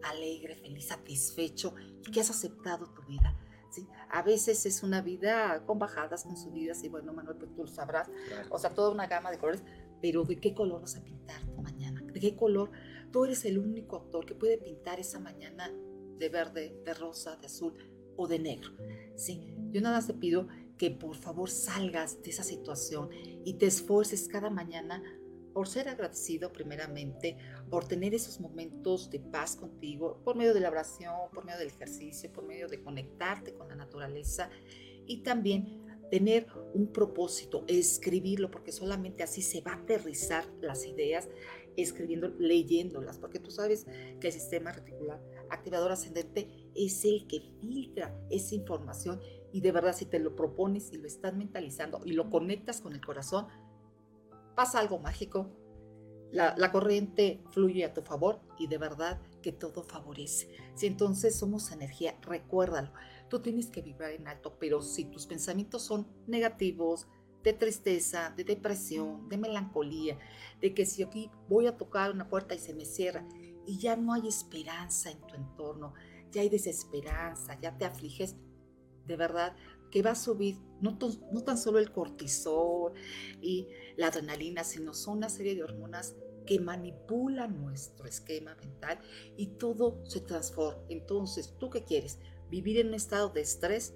alegre, 0.04 0.58
feliz, 0.58 0.88
satisfecho 0.88 1.76
y 2.06 2.12
que 2.12 2.20
has 2.20 2.30
aceptado 2.30 2.88
tu 2.94 3.04
vida. 3.04 3.38
A 4.10 4.22
veces 4.22 4.66
es 4.66 4.84
una 4.84 5.02
vida 5.02 5.64
con 5.66 5.80
bajadas, 5.80 6.24
con 6.24 6.38
subidas, 6.38 6.84
y 6.84 6.90
bueno, 6.90 7.14
Manuel, 7.14 7.38
pues 7.38 7.54
tú 7.54 7.64
lo 7.64 7.68
sabrás, 7.68 8.10
o 8.50 8.58
sea, 8.58 8.74
toda 8.74 8.90
una 8.90 9.08
gama 9.08 9.32
de 9.32 9.38
colores, 9.38 9.64
pero 10.02 10.24
¿de 10.24 10.40
qué 10.40 10.54
color 10.54 10.82
vas 10.82 10.96
a 10.96 11.04
pintar 11.04 11.46
tu 11.46 11.62
mañana? 11.62 12.02
¿De 12.02 12.20
qué 12.20 12.36
color? 12.36 12.72
Tú 13.12 13.26
eres 13.26 13.46
el 13.46 13.58
único 13.58 13.98
actor 13.98 14.26
que 14.26 14.36
puede 14.36 14.58
pintar 14.58 15.00
esa 15.00 15.20
mañana 15.20 15.72
de 16.18 16.30
verde, 16.30 16.82
de 16.86 16.94
rosa, 16.94 17.36
de 17.38 17.46
azul 17.46 17.74
o 18.16 18.28
de 18.28 18.40
negro, 18.40 18.72
¿sí? 19.16 19.56
Yo 19.72 19.82
nada 19.82 19.98
más 19.98 20.08
te 20.08 20.14
pido 20.14 20.48
que 20.78 20.92
por 20.92 21.16
favor 21.16 21.50
salgas 21.50 22.22
de 22.24 22.32
esa 22.32 22.44
situación 22.44 23.10
y 23.46 23.54
te 23.54 23.68
esfuerces 23.68 24.28
cada 24.28 24.50
mañana 24.50 25.04
por 25.54 25.68
ser 25.68 25.90
agradecido 25.90 26.52
primeramente, 26.52 27.38
por 27.70 27.88
tener 27.88 28.14
esos 28.14 28.40
momentos 28.40 29.10
de 29.10 29.20
paz 29.20 29.56
contigo, 29.56 30.22
por 30.24 30.36
medio 30.36 30.54
de 30.54 30.62
la 30.62 30.70
oración, 30.70 31.30
por 31.34 31.46
medio 31.46 31.60
del 31.60 31.70
ejercicio, 31.70 32.32
por 32.32 32.46
medio 32.46 32.68
de 32.68 32.82
conectarte 32.82 33.54
con 33.54 33.68
la 33.68 33.76
naturaleza 33.76 34.50
y 35.06 35.24
también 35.24 35.82
tener 36.10 36.48
un 36.74 36.92
propósito, 36.92 37.64
escribirlo, 37.68 38.52
porque 38.52 38.72
solamente 38.72 39.24
así 39.24 39.42
se 39.42 39.62
va 39.62 39.72
a 39.72 39.76
aterrizar 39.76 40.46
las 40.62 40.86
ideas, 40.86 41.30
escribiendo, 41.78 42.28
leyéndolas, 42.38 43.18
porque 43.18 43.40
tú 43.40 43.50
sabes 43.50 43.86
que 44.20 44.28
el 44.28 44.34
sistema 44.34 44.74
reticular 44.74 45.22
activador 45.52 45.92
ascendente 45.92 46.50
es 46.76 47.04
el 47.06 47.28
que 47.28 47.42
filtra 47.60 48.18
esa 48.30 48.56
información 48.56 49.22
y 49.52 49.62
de 49.62 49.72
verdad 49.72 49.96
si 49.96 50.06
te 50.06 50.20
lo 50.20 50.36
propones 50.36 50.92
y 50.92 50.98
lo 50.98 51.08
estás 51.08 51.36
mentalizando 51.36 52.02
y 52.06 52.14
lo 52.14 52.30
conectas 52.30 52.82
con 52.82 52.94
el 52.94 53.06
corazón, 53.06 53.48
pasa 54.56 54.80
algo 54.80 55.00
mágico. 55.00 55.50
La, 56.32 56.72
corriente 56.72 57.44
fluye 57.52 57.84
a 57.84 57.94
tu 57.94 58.02
favor 58.02 58.40
y 58.58 58.68
de 58.68 58.78
verdad 58.78 59.22
que 59.42 59.52
todo 59.52 59.84
favorece. 59.84 60.50
Si 60.76 60.88
entonces 60.88 61.38
somos 61.38 61.72
energía, 61.74 62.18
recuérdalo. 62.22 62.94
Tú 63.30 63.42
tienes 63.42 63.68
que 63.68 63.82
vibrar 63.82 64.12
en 64.12 64.28
alto, 64.28 64.58
pero 64.58 64.82
si 64.82 65.06
tus 65.06 65.26
pensamientos 65.28 65.82
son 65.82 66.08
negativos, 66.28 67.08
de 67.44 67.54
tristeza, 67.54 68.34
de 68.36 68.44
depresión, 68.44 69.28
de 69.28 69.38
melancolía, 69.38 70.18
de 70.62 70.74
que 70.74 70.86
si 70.86 71.04
aquí 71.04 71.32
voy 71.50 71.68
a 71.68 71.78
tocar 71.78 72.12
una 72.12 72.28
puerta 72.30 72.54
y 72.54 72.60
se 72.60 72.74
me 72.74 72.86
cierra 72.86 73.26
y 73.66 73.78
ya 73.78 73.96
no 73.96 74.14
hay 74.14 74.28
esperanza 74.28 75.12
en 75.12 75.22
tu 75.22 75.36
entorno, 75.36 75.94
ya 76.32 76.42
hay 76.42 76.50
desesperanza, 76.50 77.60
ya 77.60 77.78
te 77.78 77.86
afliges, 77.86 78.36
de 79.06 79.16
verdad 79.16 79.56
que 79.92 80.02
va 80.02 80.12
a 80.12 80.16
subir 80.16 80.58
no, 80.80 80.98
no 81.32 81.44
tan 81.44 81.58
solo 81.58 81.78
el 81.78 81.92
cortisol 81.92 82.94
y 83.42 83.68
la 83.98 84.08
adrenalina, 84.08 84.64
sino 84.64 84.94
son 84.94 85.18
una 85.18 85.30
serie 85.30 85.56
de 85.56 85.64
hormonas 85.64 86.16
que 86.46 86.60
manipulan 86.60 87.62
nuestro 87.62 88.08
esquema 88.08 88.56
mental 88.56 89.00
y 89.38 89.48
todo 89.48 90.04
se 90.06 90.22
transforma. 90.22 90.82
Entonces, 90.90 91.54
¿tú 91.60 91.70
qué 91.70 91.84
quieres? 91.84 92.20
¿Vivir 92.50 92.80
en 92.80 92.88
un 92.88 92.94
estado 92.96 93.30
de 93.30 93.42
estrés 93.42 93.94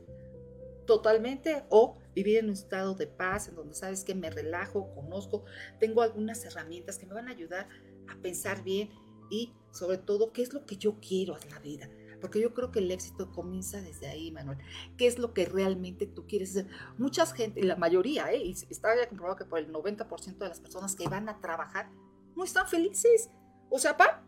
totalmente 0.85 1.63
o 1.69 1.97
vivir 2.13 2.37
en 2.37 2.45
un 2.45 2.53
estado 2.53 2.93
de 2.93 3.07
paz 3.07 3.49
en 3.49 3.55
donde 3.55 3.73
sabes 3.73 4.03
que 4.03 4.13
me 4.13 4.29
relajo, 4.29 4.93
conozco, 4.93 5.43
tengo 5.79 6.01
algunas 6.01 6.45
herramientas 6.45 6.97
que 6.97 7.07
me 7.07 7.13
van 7.13 7.27
a 7.27 7.31
ayudar 7.31 7.67
a 8.07 8.21
pensar 8.21 8.63
bien 8.63 8.91
y 9.29 9.53
sobre 9.71 9.97
todo 9.97 10.31
qué 10.31 10.43
es 10.43 10.53
lo 10.53 10.65
que 10.65 10.77
yo 10.77 10.99
quiero 10.99 11.37
en 11.41 11.49
la 11.49 11.59
vida? 11.59 11.89
Porque 12.25 12.41
yo 12.41 12.55
creo 12.55 12.71
que 12.71 12.79
el 12.79 12.89
éxito 12.89 13.31
comienza 13.31 13.79
desde 13.83 14.07
ahí, 14.07 14.31
Manuel. 14.31 14.57
¿Qué 14.97 15.05
es 15.05 15.19
lo 15.19 15.31
que 15.31 15.45
realmente 15.45 16.07
tú 16.07 16.25
quieres 16.25 16.49
hacer? 16.57 16.65
Mucha 16.97 17.23
gente, 17.27 17.61
la 17.63 17.75
mayoría, 17.75 18.33
¿eh? 18.33 18.43
y 18.43 18.51
está 18.51 18.95
ya 18.95 19.07
comprobado 19.07 19.35
que 19.35 19.45
por 19.45 19.59
el 19.59 19.71
90% 19.71 20.39
de 20.39 20.47
las 20.47 20.59
personas 20.59 20.95
que 20.95 21.07
van 21.07 21.29
a 21.29 21.39
trabajar 21.39 21.91
no 22.35 22.43
están 22.43 22.67
felices. 22.67 23.29
O 23.69 23.77
sea, 23.77 23.95
¿pa? 23.95 24.25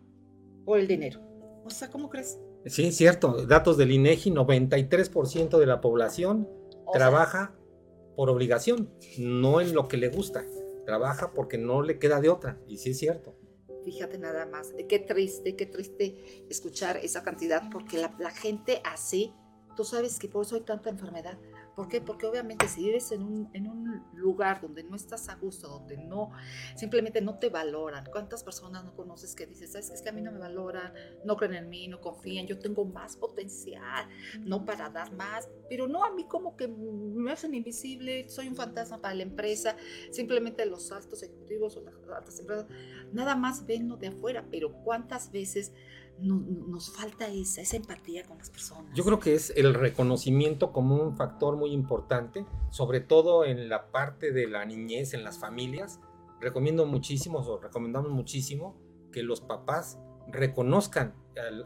por 0.63 0.77
el 0.77 0.87
dinero. 0.87 1.21
O 1.65 1.71
sea, 1.71 1.89
¿cómo 1.89 2.07
crees? 2.07 2.39
Sí, 2.67 2.85
es 2.85 2.95
cierto. 2.95 3.47
Datos 3.47 3.77
del 3.77 3.91
INEGI, 3.91 4.29
93% 4.29 5.57
de 5.57 5.65
la 5.65 5.81
población 5.81 6.47
trabaja 6.93 7.55
por 8.15 8.29
obligación, 8.29 8.91
no 9.17 9.59
en 9.59 9.73
lo 9.73 9.87
que 9.87 9.97
le 9.97 10.09
gusta. 10.09 10.45
Trabaja 10.85 11.31
porque 11.33 11.57
no 11.57 11.81
le 11.81 11.97
queda 11.97 12.21
de 12.21 12.29
otra. 12.29 12.59
Y 12.67 12.77
sí 12.77 12.91
es 12.91 12.99
cierto. 12.99 13.35
Fíjate 13.87 14.17
nada 14.17 14.45
más, 14.45 14.73
qué 14.89 14.99
triste, 14.99 15.55
qué 15.55 15.65
triste 15.65 16.45
escuchar 16.49 16.97
esa 16.97 17.23
cantidad, 17.23 17.69
porque 17.71 17.97
la, 17.97 18.31
gente 18.31 18.81
así, 18.83 19.33
tú 19.77 19.85
sabes 19.85 20.19
que 20.19 20.27
por 20.27 20.45
eso 20.45 20.55
hay 20.55 20.61
tanta 20.63 20.89
enfermedad, 20.89 21.37
¿Por 21.77 21.89
qué? 21.89 22.01
Porque 22.01 22.25
obviamente 22.25 22.67
si 22.67 22.85
vives 22.85 23.11
en 23.11 23.21
un, 23.21 23.51
en 23.53 23.67
un 23.67 24.03
lugar 24.15 24.61
donde 24.61 24.83
no 24.83 24.95
estás 24.95 25.29
a 25.29 25.35
gusto, 25.35 25.67
donde 25.67 25.95
no, 25.95 26.31
simplemente 26.75 27.21
no 27.21 27.37
te 27.37 27.49
valoran, 27.49 28.03
¿cuántas 28.11 28.43
personas 28.43 28.83
no 28.83 28.95
conoces 28.95 29.35
que 29.35 29.45
dices, 29.45 29.73
sabes 29.73 29.89
que 29.89 29.95
es 29.95 30.01
que 30.01 30.09
a 30.09 30.11
mí 30.11 30.23
no 30.23 30.31
me 30.31 30.39
valoran, 30.39 30.91
no 31.23 31.37
creen 31.37 31.53
en 31.53 31.69
mí, 31.69 31.87
no 31.87 32.01
confían, 32.01 32.47
yo 32.47 32.57
tengo 32.57 32.83
más 32.83 33.15
potencial, 33.15 34.09
no 34.39 34.65
para 34.65 34.89
dar 34.89 35.13
más, 35.13 35.49
pero 35.69 35.87
no 35.87 36.03
a 36.03 36.09
mí 36.15 36.23
como 36.23 36.57
que 36.57 36.67
me 36.67 37.31
hacen 37.31 37.53
invisible, 37.53 38.27
soy 38.27 38.47
un 38.47 38.55
fantasma 38.55 38.99
para 38.99 39.13
la 39.13 39.21
empresa, 39.21 39.77
simplemente 40.09 40.65
los 40.65 40.91
altos 40.91 41.21
ejecutivos 41.21 41.77
o 41.77 41.81
las 41.81 41.93
altas 42.11 42.39
empresas, 42.39 42.65
nada 43.13 43.35
más 43.35 43.67
ven 43.67 43.87
de 43.99 44.07
afuera, 44.07 44.47
pero 44.49 44.73
¿cuántas 44.83 45.31
veces 45.31 45.73
nos 46.19 46.91
falta 46.91 47.27
esa, 47.27 47.61
empatía 47.75 48.23
con 48.25 48.37
las 48.37 48.49
personas. 48.49 48.93
Yo 48.95 49.03
creo 49.03 49.19
que 49.19 49.35
es 49.35 49.53
el 49.55 49.73
reconocimiento 49.73 50.71
como 50.71 50.95
un 50.95 51.15
factor 51.15 51.57
muy 51.57 51.71
importante, 51.71 52.45
sobre 52.69 52.99
todo 53.01 53.45
en 53.45 53.69
la 53.69 53.91
parte 53.91 54.31
de 54.31 54.47
la 54.47 54.65
niñez, 54.65 55.13
en 55.13 55.23
las 55.23 55.39
familias. 55.39 55.99
Recomiendo 56.39 56.85
muchísimo, 56.85 57.39
o 57.39 57.59
recomendamos 57.59 58.11
muchísimo, 58.11 58.75
que 59.11 59.23
los 59.23 59.41
papás 59.41 59.99
reconozcan 60.27 61.15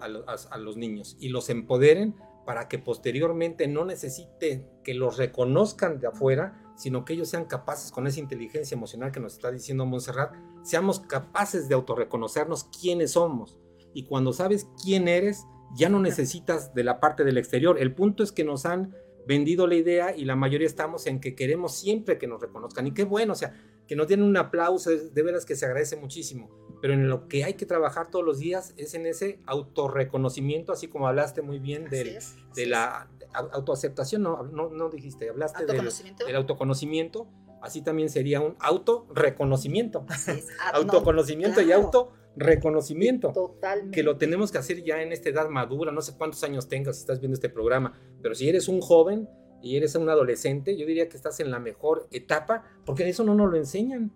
a, 0.01 0.57
los 0.57 0.77
niños 0.77 1.17
y 1.19 1.29
los 1.29 1.49
empoderen 1.49 2.15
para 2.45 2.67
que 2.67 2.79
posteriormente 2.79 3.67
no 3.67 3.85
necesiten 3.85 4.67
que 4.83 4.93
los 4.93 5.17
reconozcan 5.17 5.99
de 5.99 6.07
afuera, 6.07 6.73
sino 6.75 7.05
que 7.05 7.13
ellos 7.13 7.29
sean 7.29 7.45
capaces 7.45 7.91
con 7.91 8.07
esa 8.07 8.19
inteligencia 8.19 8.75
emocional 8.75 9.11
que 9.11 9.19
nos 9.19 9.33
está 9.33 9.51
diciendo 9.51 9.85
Montserrat, 9.85 10.33
seamos 10.63 10.99
capaces 10.99 11.69
de 11.69 11.75
autorreconocernos 11.75 12.65
quiénes 12.65 13.11
somos 13.11 13.57
y 13.93 14.03
cuando 14.03 14.33
sabes 14.33 14.67
quién 14.83 15.07
eres, 15.07 15.45
ya 15.75 15.89
no 15.89 15.99
necesitas 15.99 16.73
de 16.73 16.83
la 16.83 16.99
parte 16.99 17.23
del 17.23 17.37
exterior. 17.37 17.77
El 17.79 17.93
punto 17.93 18.23
es 18.23 18.31
que 18.31 18.43
nos 18.43 18.65
han 18.65 18.95
vendido 19.27 19.67
la 19.67 19.75
idea 19.75 20.15
y 20.15 20.25
la 20.25 20.35
mayoría 20.35 20.67
estamos 20.67 21.07
en 21.07 21.19
que 21.19 21.35
queremos 21.35 21.75
siempre 21.75 22.17
que 22.17 22.27
nos 22.27 22.41
reconozcan. 22.41 22.87
Y 22.87 22.93
qué 22.93 23.03
bueno, 23.03 23.33
o 23.33 23.35
sea, 23.35 23.53
que 23.87 23.95
nos 23.95 24.07
den 24.07 24.23
un 24.23 24.35
aplauso, 24.37 24.89
de 24.89 25.23
veras 25.23 25.45
que 25.45 25.55
se 25.55 25.65
agradece 25.65 25.95
muchísimo. 25.95 26.49
Pero 26.81 26.93
en 26.93 27.07
lo 27.07 27.27
que 27.27 27.43
hay 27.43 27.53
que 27.53 27.65
trabajar 27.65 28.09
todos 28.09 28.25
los 28.25 28.39
días 28.39 28.73
es 28.77 28.93
en 28.93 29.05
ese 29.05 29.39
autorreconocimiento, 29.45 30.71
así 30.71 30.87
como 30.87 31.07
hablaste 31.07 31.41
muy 31.41 31.59
bien 31.59 31.89
del, 31.89 32.17
de 32.55 32.65
la 32.65 33.09
autoaceptación, 33.33 34.23
no, 34.23 34.43
no, 34.43 34.69
no 34.69 34.89
dijiste, 34.89 35.29
hablaste 35.29 35.65
del, 35.65 35.89
del 36.25 36.35
autoconocimiento 36.35 37.27
así 37.61 37.81
también 37.81 38.09
sería 38.09 38.41
un 38.41 38.55
autorreconocimiento. 38.59 40.05
Ah, 40.59 40.71
Autoconocimiento 40.75 41.61
y 41.61 41.71
auto 41.71 42.11
reconocimiento. 42.35 43.31
Totalmente. 43.33 43.95
Que 43.95 44.03
lo 44.03 44.17
tenemos 44.17 44.51
que 44.51 44.57
hacer 44.57 44.83
ya 44.83 45.01
en 45.01 45.11
esta 45.11 45.29
edad 45.29 45.49
madura, 45.49 45.91
no 45.91 46.01
sé 46.01 46.15
cuántos 46.17 46.43
años 46.43 46.67
tengas 46.67 46.95
si 46.95 47.01
estás 47.01 47.19
viendo 47.19 47.35
este 47.35 47.49
programa, 47.49 47.93
pero 48.21 48.35
si 48.35 48.47
eres 48.49 48.67
un 48.67 48.81
joven 48.81 49.29
y 49.61 49.75
eres 49.75 49.95
un 49.95 50.09
adolescente, 50.09 50.77
yo 50.77 50.85
diría 50.85 51.07
que 51.09 51.17
estás 51.17 51.39
en 51.39 51.51
la 51.51 51.59
mejor 51.59 52.07
etapa, 52.11 52.63
porque 52.85 53.07
eso 53.07 53.23
no 53.23 53.35
nos 53.35 53.51
lo 53.51 53.57
enseñan. 53.57 54.11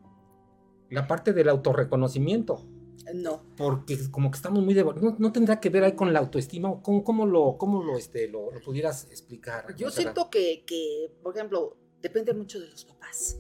La 0.90 1.08
parte 1.08 1.34
del 1.34 1.50
autorreconocimiento. 1.50 2.66
No. 3.14 3.44
Porque 3.58 3.98
como 4.10 4.32
que 4.32 4.38
estamos 4.38 4.64
muy 4.64 4.74
de... 4.74 4.84
No, 5.20 5.32
tendrá 5.32 5.60
que 5.60 5.70
ver 5.70 5.84
ahí 5.84 5.94
con 5.94 6.14
la 6.14 6.20
autoestima, 6.20 6.82
¿cómo, 6.82 7.04
cómo 7.04 7.26
lo, 7.26 7.58
cómo 7.58 7.84
lo, 7.84 7.98
este, 7.98 8.28
lo, 8.28 8.50
pudieras 8.64 9.08
explicar? 9.12 9.76
Yo 9.76 9.92
siento 9.92 10.30
que, 10.30 10.64
que, 10.66 11.12
por 11.22 11.36
ejemplo, 11.36 11.78
depende 12.02 12.34
mucho 12.34 12.60
de 12.60 12.68
los 12.68 12.86
papás. 12.86 13.40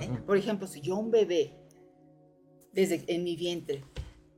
¿eh? 0.00 0.10
Por 0.26 0.36
ejemplo, 0.36 0.66
si 0.66 0.80
yo 0.80 0.96
un 0.96 1.10
bebé, 1.10 1.54
desde 2.72 3.04
en 3.06 3.24
mi 3.24 3.36
vientre, 3.36 3.84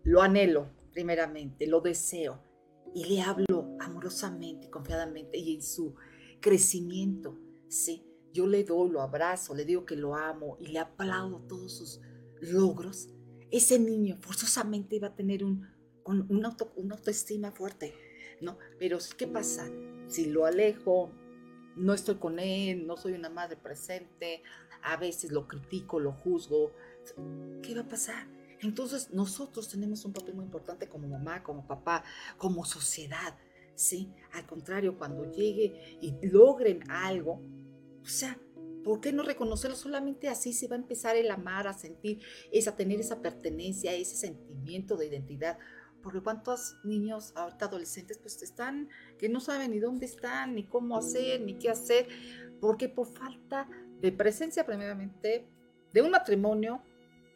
lo 0.08 0.22
anhelo 0.22 0.70
primeramente, 0.92 1.66
lo 1.66 1.82
deseo 1.82 2.42
y 2.94 3.04
le 3.04 3.20
hablo 3.20 3.76
amorosamente, 3.78 4.70
confiadamente 4.70 5.36
y 5.36 5.56
en 5.56 5.62
su 5.62 5.94
crecimiento, 6.40 7.38
¿sí? 7.68 8.06
Yo 8.32 8.46
le 8.46 8.64
doy, 8.64 8.90
lo 8.90 9.02
abrazo, 9.02 9.54
le 9.54 9.66
digo 9.66 9.84
que 9.84 9.96
lo 9.96 10.14
amo 10.14 10.56
y 10.60 10.68
le 10.68 10.78
aplaudo 10.78 11.40
todos 11.46 11.76
sus 11.76 12.00
logros. 12.40 13.10
Ese 13.50 13.78
niño 13.78 14.16
forzosamente 14.20 14.98
va 14.98 15.08
a 15.08 15.14
tener 15.14 15.44
un, 15.44 15.68
una 16.06 16.56
autoestima 16.90 17.52
fuerte, 17.52 17.94
¿no? 18.40 18.58
Pero 18.78 18.98
¿qué 19.18 19.26
pasa? 19.26 19.70
Si 20.06 20.24
lo 20.24 20.46
alejo, 20.46 21.12
no 21.76 21.92
estoy 21.92 22.14
con 22.14 22.38
él, 22.38 22.86
no 22.86 22.96
soy 22.96 23.12
una 23.12 23.28
madre 23.28 23.56
presente, 23.56 24.42
a 24.82 24.96
veces 24.96 25.32
lo 25.32 25.46
critico, 25.46 26.00
lo 26.00 26.12
juzgo, 26.12 26.72
¿qué 27.62 27.74
va 27.74 27.82
a 27.82 27.88
pasar? 27.88 28.38
Entonces 28.60 29.10
nosotros 29.12 29.68
tenemos 29.68 30.04
un 30.04 30.12
papel 30.12 30.34
muy 30.34 30.44
importante 30.44 30.88
como 30.88 31.08
mamá, 31.08 31.42
como 31.42 31.66
papá, 31.66 32.04
como 32.36 32.64
sociedad, 32.64 33.36
¿sí? 33.74 34.12
Al 34.32 34.46
contrario, 34.46 34.98
cuando 34.98 35.30
llegue 35.30 35.98
y 36.00 36.14
logren 36.26 36.80
algo, 36.90 37.40
o 38.02 38.08
sea, 38.08 38.38
¿por 38.84 39.00
qué 39.00 39.12
no 39.12 39.22
reconocerlo? 39.22 39.76
Solamente 39.76 40.28
así 40.28 40.52
se 40.52 40.66
va 40.66 40.76
a 40.76 40.78
empezar 40.78 41.16
el 41.16 41.30
amar, 41.30 41.68
a 41.68 41.72
sentir, 41.72 42.20
esa, 42.50 42.70
a 42.70 42.76
tener 42.76 43.00
esa 43.00 43.20
pertenencia, 43.20 43.92
ese 43.92 44.16
sentimiento 44.16 44.96
de 44.96 45.06
identidad. 45.06 45.58
Porque 46.02 46.20
cuántos 46.20 46.76
niños, 46.84 47.32
ahorita 47.36 47.66
adolescentes, 47.66 48.18
pues 48.18 48.40
están, 48.42 48.88
que 49.18 49.28
no 49.28 49.40
saben 49.40 49.72
ni 49.72 49.78
dónde 49.78 50.06
están, 50.06 50.54
ni 50.54 50.64
cómo 50.64 50.96
hacer, 50.96 51.40
ni 51.40 51.58
qué 51.58 51.70
hacer, 51.70 52.08
porque 52.60 52.88
por 52.88 53.06
falta 53.06 53.68
de 54.00 54.12
presencia 54.12 54.64
primeramente 54.64 55.48
de 55.92 56.02
un 56.02 56.10
matrimonio, 56.10 56.82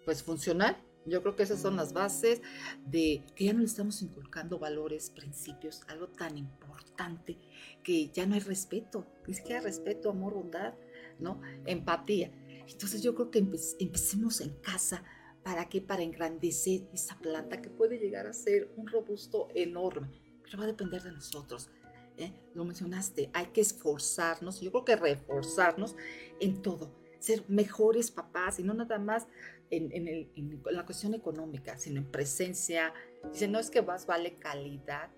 pues 0.04 0.22
funcional, 0.22 0.76
yo 1.06 1.22
creo 1.22 1.36
que 1.36 1.42
esas 1.42 1.60
son 1.60 1.76
las 1.76 1.92
bases 1.92 2.42
de 2.86 3.24
que 3.34 3.46
ya 3.46 3.52
no 3.52 3.60
le 3.60 3.66
estamos 3.66 4.02
inculcando 4.02 4.58
valores, 4.58 5.10
principios, 5.10 5.82
algo 5.88 6.08
tan 6.08 6.38
importante 6.38 7.38
que 7.82 8.10
ya 8.10 8.26
no 8.26 8.34
hay 8.34 8.40
respeto, 8.40 9.06
ni 9.26 9.34
siquiera 9.34 9.60
respeto, 9.60 10.10
amor, 10.10 10.34
bondad, 10.34 10.74
¿no? 11.18 11.40
Empatía. 11.66 12.30
Entonces 12.68 13.02
yo 13.02 13.14
creo 13.14 13.30
que 13.30 13.38
empecemos 13.38 14.40
en 14.40 14.50
casa 14.60 15.02
¿Para 15.42 15.68
qué? 15.68 15.80
Para 15.80 16.02
engrandecer 16.02 16.82
esa 16.92 17.18
planta 17.18 17.60
que 17.60 17.68
puede 17.68 17.98
llegar 17.98 18.26
a 18.26 18.32
ser 18.32 18.72
un 18.76 18.86
robusto 18.86 19.48
enorme, 19.54 20.08
pero 20.44 20.58
va 20.58 20.64
a 20.64 20.68
depender 20.68 21.02
de 21.02 21.10
nosotros. 21.10 21.68
¿eh? 22.16 22.32
Lo 22.54 22.64
mencionaste, 22.64 23.30
hay 23.32 23.46
que 23.46 23.60
esforzarnos, 23.60 24.60
yo 24.60 24.70
creo 24.70 24.84
que 24.84 24.96
reforzarnos 24.96 25.96
en 26.38 26.62
todo, 26.62 26.94
ser 27.18 27.44
mejores 27.48 28.12
papás 28.12 28.60
y 28.60 28.62
no 28.62 28.72
nada 28.72 28.98
más 29.00 29.26
en, 29.72 30.60
la 30.70 30.84
cuestión 30.84 31.14
económica, 31.14 31.78
sino 31.78 31.98
en 32.00 32.10
presencia. 32.10 32.92
Dice, 33.32 33.48
no 33.48 33.58
es 33.58 33.70
que 33.70 33.82
más 33.82 34.06
vale 34.06 34.34
calidad 34.34 35.10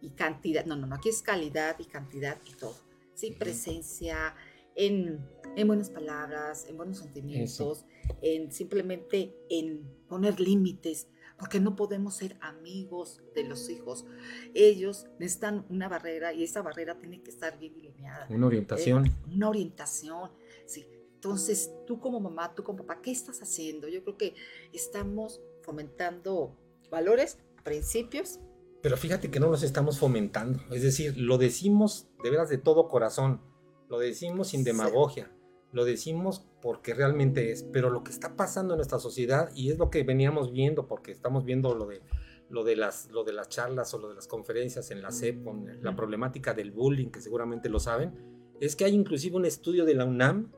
y 0.00 0.10
cantidad, 0.10 0.64
no, 0.64 0.76
no, 0.76 0.86
no, 0.86 0.94
aquí 0.94 1.10
es 1.10 1.22
calidad 1.22 1.76
y 1.78 1.84
cantidad 1.84 2.38
y 2.46 2.54
todo. 2.54 2.74
Sí, 3.14 3.32
presencia, 3.32 4.34
en, 4.74 5.20
buenas 5.66 5.90
palabras, 5.90 6.66
en 6.68 6.78
buenos 6.78 6.98
sentimientos, 6.98 7.84
en 8.22 8.50
simplemente 8.50 9.36
en 9.50 9.82
poner 10.08 10.40
límites, 10.40 11.08
porque 11.38 11.60
no 11.60 11.76
podemos 11.76 12.16
ser 12.16 12.36
amigos 12.40 13.22
de 13.34 13.44
los 13.44 13.68
hijos. 13.68 14.06
Ellos 14.54 15.06
necesitan 15.18 15.66
una 15.68 15.88
barrera 15.88 16.32
y 16.32 16.44
esa 16.44 16.62
barrera 16.62 16.98
tiene 16.98 17.22
que 17.22 17.30
estar 17.30 17.58
bien 17.58 17.74
delineada. 17.74 18.26
Una 18.30 18.46
orientación. 18.46 19.06
Eh, 19.06 19.12
una 19.34 19.50
orientación, 19.50 20.30
sí. 20.64 20.86
Entonces, 21.22 21.70
tú 21.86 22.00
como 22.00 22.18
mamá, 22.18 22.54
tú 22.54 22.64
como 22.64 22.78
papá, 22.78 23.02
¿qué 23.02 23.10
estás 23.10 23.42
haciendo? 23.42 23.88
Yo 23.88 24.02
creo 24.02 24.16
que 24.16 24.34
estamos 24.72 25.42
fomentando 25.60 26.56
valores, 26.90 27.36
principios. 27.62 28.40
Pero 28.80 28.96
fíjate 28.96 29.30
que 29.30 29.38
no 29.38 29.50
los 29.50 29.62
estamos 29.62 29.98
fomentando. 29.98 30.60
Es 30.70 30.82
decir, 30.82 31.18
lo 31.18 31.36
decimos 31.36 32.08
de 32.24 32.30
veras 32.30 32.48
de 32.48 32.56
todo 32.56 32.88
corazón. 32.88 33.42
Lo 33.90 33.98
decimos 33.98 34.48
sin 34.48 34.64
demagogia. 34.64 35.30
Lo 35.72 35.84
decimos 35.84 36.48
porque 36.62 36.94
realmente 36.94 37.52
es. 37.52 37.64
Pero 37.64 37.90
lo 37.90 38.02
que 38.02 38.12
está 38.12 38.34
pasando 38.34 38.72
en 38.72 38.78
nuestra 38.78 38.98
sociedad, 38.98 39.50
y 39.54 39.70
es 39.70 39.76
lo 39.76 39.90
que 39.90 40.04
veníamos 40.04 40.52
viendo, 40.52 40.88
porque 40.88 41.12
estamos 41.12 41.44
viendo 41.44 41.74
lo 41.74 41.84
de, 41.84 42.00
lo 42.48 42.64
de, 42.64 42.76
las, 42.76 43.10
lo 43.10 43.24
de 43.24 43.34
las 43.34 43.50
charlas 43.50 43.92
o 43.92 43.98
lo 43.98 44.08
de 44.08 44.14
las 44.14 44.26
conferencias 44.26 44.90
en 44.90 45.02
la 45.02 45.12
CEP, 45.12 45.44
con 45.44 45.82
la 45.82 45.94
problemática 45.94 46.54
del 46.54 46.70
bullying, 46.70 47.10
que 47.10 47.20
seguramente 47.20 47.68
lo 47.68 47.78
saben, 47.78 48.14
es 48.58 48.74
que 48.74 48.86
hay 48.86 48.94
inclusive 48.94 49.36
un 49.36 49.44
estudio 49.44 49.84
de 49.84 49.92
la 49.92 50.06
UNAM 50.06 50.50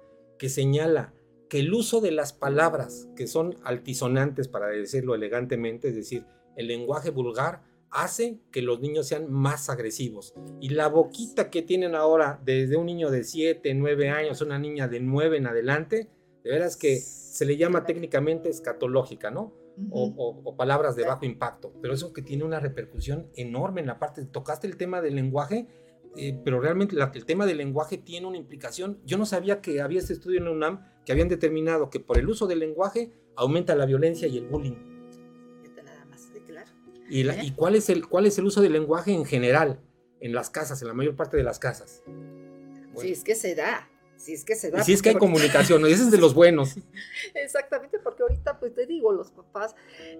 que 0.42 0.48
señala 0.48 1.14
que 1.48 1.60
el 1.60 1.72
uso 1.72 2.00
de 2.00 2.10
las 2.10 2.32
palabras 2.32 3.08
que 3.14 3.28
son 3.28 3.54
altisonantes, 3.62 4.48
para 4.48 4.66
decirlo 4.66 5.14
elegantemente, 5.14 5.90
es 5.90 5.94
decir, 5.94 6.26
el 6.56 6.66
lenguaje 6.66 7.10
vulgar, 7.10 7.62
hace 7.90 8.40
que 8.50 8.60
los 8.60 8.80
niños 8.80 9.06
sean 9.06 9.30
más 9.30 9.70
agresivos. 9.70 10.34
Y 10.60 10.70
la 10.70 10.88
boquita 10.88 11.48
que 11.48 11.62
tienen 11.62 11.94
ahora 11.94 12.40
desde 12.44 12.74
un 12.74 12.86
niño 12.86 13.12
de 13.12 13.22
7, 13.22 13.72
9 13.72 14.08
años, 14.08 14.40
una 14.40 14.58
niña 14.58 14.88
de 14.88 14.98
9 14.98 15.36
en 15.36 15.46
adelante, 15.46 16.10
de 16.42 16.50
veras 16.50 16.76
que 16.76 16.96
se 16.98 17.44
le 17.44 17.56
llama 17.56 17.86
técnicamente 17.86 18.48
escatológica, 18.48 19.30
¿no? 19.30 19.54
o, 19.90 20.56
palabras 20.56 20.96
de 20.96 21.04
bajo 21.04 21.24
impacto, 21.24 21.72
pero 21.80 21.94
eso 21.94 22.12
que 22.12 22.22
tiene 22.22 22.42
una 22.42 22.58
repercusión 22.58 23.30
enorme 23.36 23.80
en 23.80 23.86
la 23.86 24.00
parte, 24.00 24.24
tocaste 24.24 24.66
el 24.66 24.76
tema 24.76 25.00
del 25.00 25.14
lenguaje 25.14 25.68
eh, 26.16 26.38
pero 26.44 26.60
realmente 26.60 26.96
el 26.96 27.24
tema 27.24 27.46
del 27.46 27.58
lenguaje 27.58 27.98
tiene 27.98 28.26
una 28.26 28.36
implicación. 28.36 29.00
Yo 29.04 29.16
no 29.18 29.26
sabía 29.26 29.60
que 29.60 29.80
había 29.80 29.98
este 29.98 30.12
estudio 30.12 30.38
en 30.38 30.44
la 30.44 30.50
UNAM 30.50 30.86
que 31.04 31.12
habían 31.12 31.28
determinado 31.28 31.90
que 31.90 32.00
por 32.00 32.18
el 32.18 32.28
uso 32.28 32.46
del 32.46 32.58
lenguaje 32.60 33.12
aumenta 33.36 33.74
la 33.74 33.86
violencia 33.86 34.28
y 34.28 34.38
el 34.38 34.46
bullying. 34.46 34.92
¿Y, 37.08 37.28
¿Eh? 37.28 37.38
¿Y, 37.42 37.50
cuál, 37.50 37.74
es 37.74 37.90
el, 37.90 38.08
cuál 38.08 38.24
es 38.24 38.38
el 38.38 38.46
uso 38.46 38.62
del 38.62 38.72
lenguaje 38.72 39.12
en 39.12 39.26
general 39.26 39.80
en 40.20 40.32
las 40.32 40.48
casas, 40.48 40.80
en 40.80 40.88
la 40.88 40.94
mayor 40.94 41.14
parte 41.14 41.36
de 41.36 41.42
las 41.42 41.58
casas? 41.58 42.02
Sí, 42.96 43.12
es 43.12 43.22
que 43.22 43.34
se 43.34 43.54
da. 43.54 43.88
Si 44.16 44.32
es 44.32 44.44
que 44.44 44.54
se 44.54 44.70
da. 44.70 44.80
Y 44.80 44.84
si 44.84 44.92
es 44.92 45.02
que 45.02 45.10
hay 45.10 45.16
comunicación, 45.16 45.84
ese 45.84 46.04
es 46.04 46.10
de 46.10 46.18
los 46.18 46.32
buenos. 46.32 46.76
Exactamente, 47.34 47.98
porque 47.98 48.22
ahorita, 48.22 48.58
pues 48.58 48.74
te 48.74 48.86
digo, 48.86 49.12
los 49.12 49.30
papás 49.30 49.74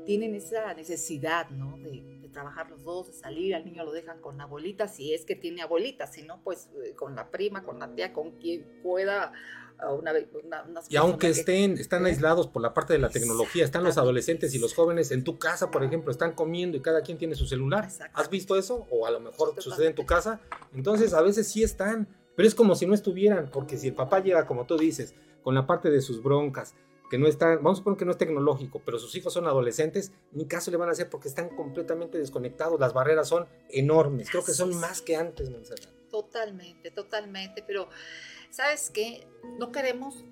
tienen 0.05 0.35
esa 0.35 0.75
necesidad, 0.75 1.49
¿no? 1.51 1.79
De, 1.79 2.22
trabajar 2.33 2.71
los 2.71 2.83
dos, 2.83 3.07
de 3.09 3.13
salir, 3.13 3.55
al 3.55 3.65
niño 3.65 3.85
lo 3.85 3.93
dejan 3.93 4.21
con 4.21 4.39
la 4.39 4.45
abuelita, 4.45 4.89
si 4.89 5.15
es 5.15 5.25
que 5.25 5.37
tiene 5.37 5.63
abuelita, 5.63 6.07
si 6.07 6.23
no, 6.23 6.43
pues 6.43 6.69
eh, 6.85 6.95
con 6.95 7.15
la 7.15 7.31
prima, 7.31 7.63
con 7.63 7.79
la 7.79 7.95
tía, 7.95 8.13
con 8.13 8.33
quien 8.33 8.81
pueda. 8.83 9.33
Una, 9.99 10.13
y 10.89 10.95
aunque 10.95 11.29
estén, 11.29 11.77
están 11.77 12.07
aislados 12.07 12.47
por 12.47 12.63
la 12.63 12.73
parte 12.73 12.93
de 12.93 13.01
la 13.01 13.09
tecnología, 13.09 13.65
están 13.65 13.83
los 13.83 13.99
adolescentes 13.99 14.55
y 14.55 14.61
los 14.61 14.75
jóvenes 14.75 15.11
en 15.11 15.25
tu 15.25 15.41
casa, 15.41 15.73
por 15.73 15.83
ejemplo, 15.83 16.13
están 16.13 16.35
comiendo 16.35 16.77
y 16.77 16.83
cada 16.83 17.03
quien 17.03 17.19
tiene 17.19 17.35
su 17.35 17.47
celular. 17.47 17.89
¿Has 18.13 18.31
visto 18.31 18.55
eso? 18.55 18.87
O 18.93 19.07
a 19.09 19.11
lo 19.11 19.19
mejor 19.19 19.61
sucede 19.61 19.89
en 19.89 19.97
tu 19.97 20.07
casa. 20.07 20.41
Entonces, 20.73 21.15
a 21.15 21.21
veces 21.21 21.49
sí 21.49 21.65
están 21.65 22.07
pero 22.35 22.49
es 22.49 22.55
como 22.55 22.75
si 22.75 22.87
no 22.87 22.95
estuvieran, 22.95 23.51
porque 23.53 23.77
si 23.77 23.89
el 23.89 23.95
papá 23.95 24.21
llega, 24.21 24.47
como 24.47 24.65
tú 24.65 24.79
dices, 24.79 25.15
con 25.43 25.55
la 25.55 25.67
parte 25.67 25.91
de 25.91 26.01
sus 26.01 26.23
broncas, 26.23 26.75
que 27.13 27.19
no 27.19 27.27
está, 27.27 27.57
vamos 27.57 27.73
a 27.73 27.77
suponer 27.77 27.99
que 27.99 28.07
no 28.07 28.13
es 28.13 28.17
tecnológico, 28.17 28.81
pero 28.87 28.99
sus 28.99 29.15
hijos 29.17 29.35
son 29.35 29.45
adolescentes, 29.45 30.13
ni 30.31 30.47
caso 30.47 30.71
le 30.71 30.79
van 30.79 30.89
a 30.89 30.93
hacer 30.93 31.11
porque 31.11 31.29
están 31.29 31.51
completamente 31.51 32.17
desconectados, 32.17 32.81
las 32.81 32.95
barreras 32.95 33.29
son 33.29 33.47
enormes, 33.69 34.31
creo 34.31 34.43
que 34.43 34.53
son 34.53 34.75
más 34.81 35.03
que 35.03 35.15
antes, 35.15 35.51
Monserrat. 35.51 35.91
Totalmente, 36.11 36.91
totalmente, 36.91 37.63
pero 37.67 37.91
¿sabes 38.49 38.89
qué? 38.89 39.27
No 39.59 39.73
queremos 39.73 40.25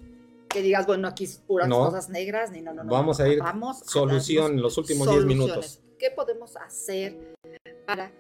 que 0.49 0.62
digas, 0.62 0.87
bueno, 0.87 1.07
aquí 1.07 1.29
puras 1.47 1.69
cosas 1.69 2.09
negras, 2.09 2.51
ni 2.51 2.62
no, 2.62 2.73
no, 2.73 2.83
no. 2.83 2.90
Vamos 2.90 3.21
a 3.21 3.29
ir 3.29 3.40
vamos 3.40 3.81
solución 3.81 4.53
en 4.53 4.62
los 4.62 4.79
últimos 4.79 5.07
10 5.07 5.27
minutos. 5.27 5.83
¿Qué 5.99 6.11
podemos 6.11 6.57
hacer 6.57 7.37
para 7.87 8.11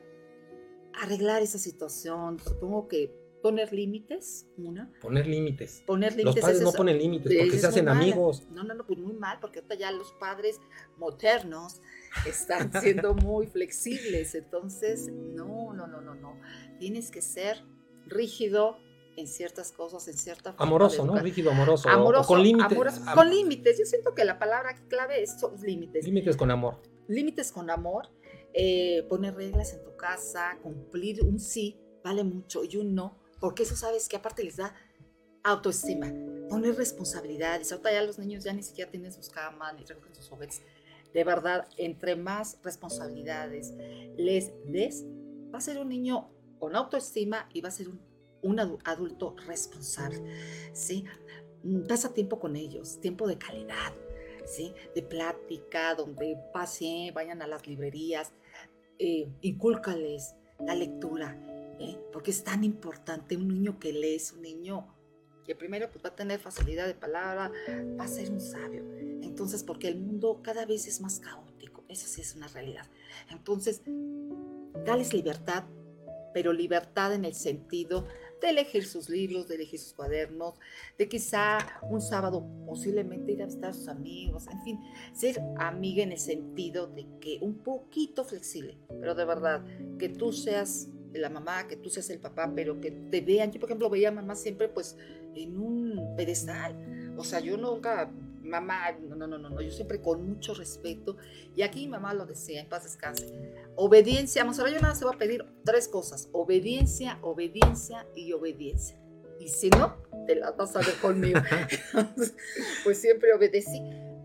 arreglar 1.00 1.40
esa 1.40 1.56
situación? 1.56 2.38
Supongo 2.40 2.88
que 2.88 3.10
Poner 3.42 3.72
límites, 3.72 4.46
una. 4.58 4.92
Poner 5.00 5.26
límites. 5.26 5.82
Poner 5.86 6.14
límites. 6.14 6.36
Los 6.36 6.44
padres 6.44 6.60
no 6.60 6.72
ponen 6.72 6.98
límites 6.98 7.32
porque 7.38 7.58
se 7.58 7.66
hacen 7.66 7.88
amigos. 7.88 8.46
No, 8.50 8.64
no, 8.64 8.74
no, 8.74 8.86
pues 8.86 8.98
muy 8.98 9.14
mal, 9.14 9.38
porque 9.40 9.60
ahorita 9.60 9.76
ya 9.76 9.90
los 9.92 10.12
padres 10.12 10.60
modernos 10.98 11.80
están 12.26 12.70
siendo 12.80 13.14
muy 13.14 13.46
flexibles. 13.46 14.34
Entonces, 14.34 15.10
no, 15.10 15.72
no, 15.72 15.86
no, 15.86 16.02
no, 16.02 16.14
no. 16.14 16.38
Tienes 16.78 17.10
que 17.10 17.22
ser 17.22 17.64
rígido 18.06 18.76
en 19.16 19.26
ciertas 19.26 19.72
cosas, 19.72 20.06
en 20.08 20.18
cierta 20.18 20.52
forma 20.52 20.66
Amoroso, 20.66 21.04
¿no? 21.06 21.16
Rígido, 21.16 21.50
amoroso. 21.50 21.88
Amoroso, 21.88 22.28
con 22.28 22.42
límites. 22.42 23.00
con 23.14 23.30
límites. 23.30 23.78
Yo 23.78 23.86
siento 23.86 24.14
que 24.14 24.24
la 24.26 24.38
palabra 24.38 24.74
clave 24.88 25.22
es 25.22 25.40
son 25.40 25.58
límites. 25.62 26.04
Límites 26.04 26.36
con 26.36 26.50
amor. 26.50 26.82
Límites 27.08 27.52
con 27.52 27.70
amor. 27.70 28.08
Eh, 28.52 29.06
poner 29.08 29.34
reglas 29.34 29.72
en 29.72 29.84
tu 29.84 29.96
casa, 29.96 30.58
cumplir 30.62 31.22
un 31.22 31.38
sí 31.38 31.78
vale 32.02 32.24
mucho 32.24 32.64
y 32.64 32.76
un 32.76 32.94
no 32.94 33.19
porque 33.40 33.62
eso 33.62 33.76
sabes 33.76 34.08
que 34.08 34.16
aparte 34.16 34.44
les 34.44 34.56
da 34.56 34.74
autoestima, 35.42 36.12
poner 36.48 36.76
responsabilidades. 36.76 37.72
Ahorita 37.72 37.92
ya 37.92 38.02
los 38.02 38.18
niños 38.18 38.44
ya 38.44 38.52
ni 38.52 38.62
siquiera 38.62 38.90
tienen 38.90 39.12
sus 39.12 39.30
camas 39.30 39.74
ni 39.74 39.84
recogen 39.84 40.14
sus 40.14 40.28
juguetes. 40.28 40.62
De 41.14 41.24
verdad, 41.24 41.66
entre 41.76 42.14
más 42.14 42.58
responsabilidades 42.62 43.74
les 44.16 44.52
des, 44.66 45.04
va 45.52 45.58
a 45.58 45.62
ser 45.62 45.78
un 45.78 45.88
niño 45.88 46.30
con 46.58 46.76
autoestima 46.76 47.48
y 47.52 47.62
va 47.62 47.68
a 47.68 47.72
ser 47.72 47.88
un, 47.88 48.00
un 48.42 48.60
adulto 48.60 49.34
responsable. 49.46 50.22
¿sí? 50.72 51.04
Mm, 51.62 51.86
pasa 51.86 52.12
tiempo 52.12 52.38
con 52.38 52.54
ellos, 52.56 53.00
tiempo 53.00 53.26
de 53.26 53.38
calidad, 53.38 53.92
¿sí? 54.46 54.74
de 54.94 55.02
plática, 55.02 55.94
donde 55.94 56.38
pasen, 56.52 57.12
vayan 57.14 57.42
a 57.42 57.46
las 57.46 57.66
librerías, 57.66 58.32
eh, 58.98 59.28
incúlcales 59.40 60.34
la 60.60 60.74
lectura, 60.74 61.38
¿eh? 61.80 61.98
porque 62.12 62.30
es 62.30 62.44
tan 62.44 62.62
importante 62.62 63.36
un 63.36 63.48
niño 63.48 63.78
que 63.78 63.92
lee, 63.92 64.14
es 64.14 64.32
un 64.32 64.42
niño 64.42 64.86
que 65.44 65.54
primero 65.54 65.90
pues, 65.90 66.04
va 66.04 66.10
a 66.10 66.14
tener 66.14 66.38
facilidad 66.38 66.86
de 66.86 66.94
palabra, 66.94 67.50
va 67.98 68.04
a 68.04 68.08
ser 68.08 68.30
un 68.30 68.40
sabio. 68.40 68.84
Entonces, 69.22 69.64
porque 69.64 69.88
el 69.88 69.98
mundo 69.98 70.40
cada 70.42 70.66
vez 70.66 70.86
es 70.86 71.00
más 71.00 71.18
caótico, 71.18 71.84
eso 71.88 72.06
sí 72.06 72.20
es 72.20 72.36
una 72.36 72.46
realidad. 72.48 72.86
Entonces, 73.30 73.82
dales 74.84 75.12
libertad, 75.12 75.64
pero 76.32 76.52
libertad 76.52 77.14
en 77.14 77.24
el 77.24 77.34
sentido 77.34 78.06
de 78.40 78.50
elegir 78.50 78.86
sus 78.86 79.08
libros, 79.08 79.48
de 79.48 79.56
elegir 79.56 79.78
sus 79.80 79.92
cuadernos, 79.92 80.54
de 80.96 81.08
quizá 81.08 81.58
un 81.82 82.00
sábado 82.00 82.46
posiblemente 82.66 83.32
ir 83.32 83.42
a 83.42 83.46
visitar 83.46 83.70
a 83.70 83.74
sus 83.74 83.88
amigos, 83.88 84.46
en 84.50 84.62
fin, 84.62 84.80
ser 85.12 85.40
amiga 85.58 86.02
en 86.02 86.12
el 86.12 86.18
sentido 86.18 86.86
de 86.86 87.06
que 87.20 87.38
un 87.40 87.58
poquito 87.58 88.24
flexible, 88.24 88.78
pero 89.00 89.14
de 89.14 89.24
verdad, 89.24 89.64
que 89.98 90.08
tú 90.08 90.32
seas 90.32 90.88
la 91.18 91.30
mamá, 91.30 91.66
que 91.66 91.76
tú 91.76 91.90
seas 91.90 92.08
el 92.10 92.18
papá, 92.18 92.50
pero 92.54 92.80
que 92.80 92.90
te 92.90 93.20
vean. 93.20 93.50
Yo, 93.50 93.60
por 93.60 93.68
ejemplo, 93.68 93.90
veía 93.90 94.08
a 94.08 94.12
mamá 94.12 94.34
siempre 94.34 94.68
pues 94.68 94.96
en 95.34 95.56
un 95.56 96.14
pedestal. 96.16 97.14
O 97.16 97.24
sea, 97.24 97.40
yo 97.40 97.56
nunca, 97.56 98.10
mamá, 98.42 98.92
no, 98.92 99.16
no, 99.16 99.26
no, 99.26 99.38
no, 99.38 99.60
yo 99.60 99.70
siempre 99.70 100.00
con 100.00 100.26
mucho 100.26 100.54
respeto. 100.54 101.16
Y 101.56 101.62
aquí 101.62 101.86
mamá 101.88 102.14
lo 102.14 102.26
decía, 102.26 102.60
en 102.60 102.68
paz 102.68 102.84
descanse. 102.84 103.32
Obediencia, 103.76 104.44
yo 104.44 104.80
nada 104.80 104.94
se 104.94 105.04
va 105.04 105.12
a 105.12 105.18
pedir 105.18 105.44
tres 105.64 105.88
cosas. 105.88 106.28
Obediencia, 106.32 107.18
obediencia 107.22 108.06
y 108.14 108.32
obediencia. 108.32 108.96
Y 109.38 109.48
si 109.48 109.70
no, 109.70 109.96
te 110.26 110.36
las 110.36 110.56
vas 110.56 110.76
a 110.76 110.80
ver 110.80 110.94
conmigo. 111.00 111.40
pues 112.84 112.98
siempre 112.98 113.32
obedecí 113.32 113.80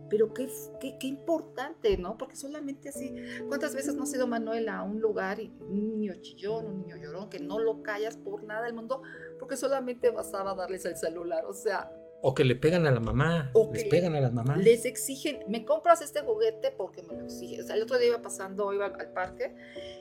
pero 0.09 0.33
qué, 0.33 0.47
qué, 0.79 0.97
qué, 0.99 1.07
importante, 1.07 1.97
¿no? 1.97 2.17
Porque 2.17 2.35
solamente 2.35 2.89
así, 2.89 3.15
¿cuántas 3.47 3.75
veces 3.75 3.95
no 3.95 4.03
ha 4.03 4.05
sido 4.05 4.27
Manuel 4.27 4.69
a 4.69 4.83
un 4.83 4.99
lugar 4.99 5.39
y 5.39 5.51
un 5.59 5.99
niño 5.99 6.13
chillón, 6.21 6.65
un 6.65 6.81
niño 6.81 6.97
llorón, 6.97 7.29
que 7.29 7.39
no 7.39 7.59
lo 7.59 7.81
callas 7.81 8.17
por 8.17 8.43
nada 8.43 8.65
del 8.65 8.73
mundo, 8.73 9.01
porque 9.39 9.57
solamente 9.57 10.09
basaba 10.09 10.55
darles 10.55 10.85
el 10.85 10.95
celular, 10.95 11.45
o 11.45 11.53
sea... 11.53 11.91
O 12.21 12.33
que 12.33 12.43
le 12.43 12.55
pegan 12.55 12.87
a 12.87 12.91
la 12.91 12.99
mamá. 12.99 13.51
O 13.53 13.69
les 13.71 13.83
que 13.83 13.89
pegan 13.89 14.15
a 14.15 14.21
las 14.21 14.33
mamás. 14.33 14.57
Les 14.57 14.85
exigen, 14.85 15.39
me 15.47 15.63
compras 15.63 16.01
este 16.01 16.21
juguete 16.21 16.71
porque 16.71 17.03
me 17.03 17.13
lo 17.13 17.25
exige. 17.25 17.61
O 17.61 17.63
sea, 17.63 17.75
el 17.75 17.83
otro 17.83 17.99
día 17.99 18.07
iba 18.07 18.21
pasando, 18.21 18.73
iba 18.73 18.85
al, 18.85 18.99
al 18.99 19.13
parque 19.13 19.53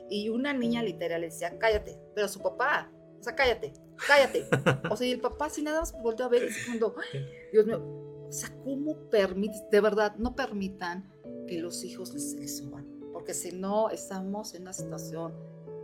y 0.08 0.30
una 0.30 0.54
niña 0.54 0.82
literal 0.82 1.20
le 1.20 1.26
decía, 1.26 1.58
cállate, 1.58 1.98
pero 2.14 2.28
su 2.28 2.40
papá, 2.40 2.90
o 3.20 3.22
sea, 3.22 3.34
cállate, 3.34 3.72
cállate. 4.06 4.46
O 4.90 4.96
sea, 4.96 5.06
y 5.06 5.12
el 5.12 5.20
papá 5.20 5.48
sin 5.48 5.64
nada 5.64 5.80
más 5.80 5.92
volteó 6.02 6.26
a 6.26 6.28
ver 6.28 6.42
y 6.42 6.46
diciendo, 6.48 6.94
"Ay, 7.12 7.26
Dios 7.52 7.66
mío, 7.66 8.03
o 8.34 8.36
sea, 8.36 8.52
¿cómo 8.64 8.96
permites? 9.10 9.62
De 9.70 9.80
verdad, 9.80 10.16
no 10.16 10.34
permitan 10.34 11.08
que 11.46 11.60
los 11.60 11.84
hijos 11.84 12.12
les, 12.12 12.34
les 12.34 12.58
suban, 12.58 12.84
porque 13.12 13.32
si 13.32 13.52
no, 13.52 13.90
estamos 13.90 14.54
en 14.54 14.62
una 14.62 14.72
situación 14.72 15.32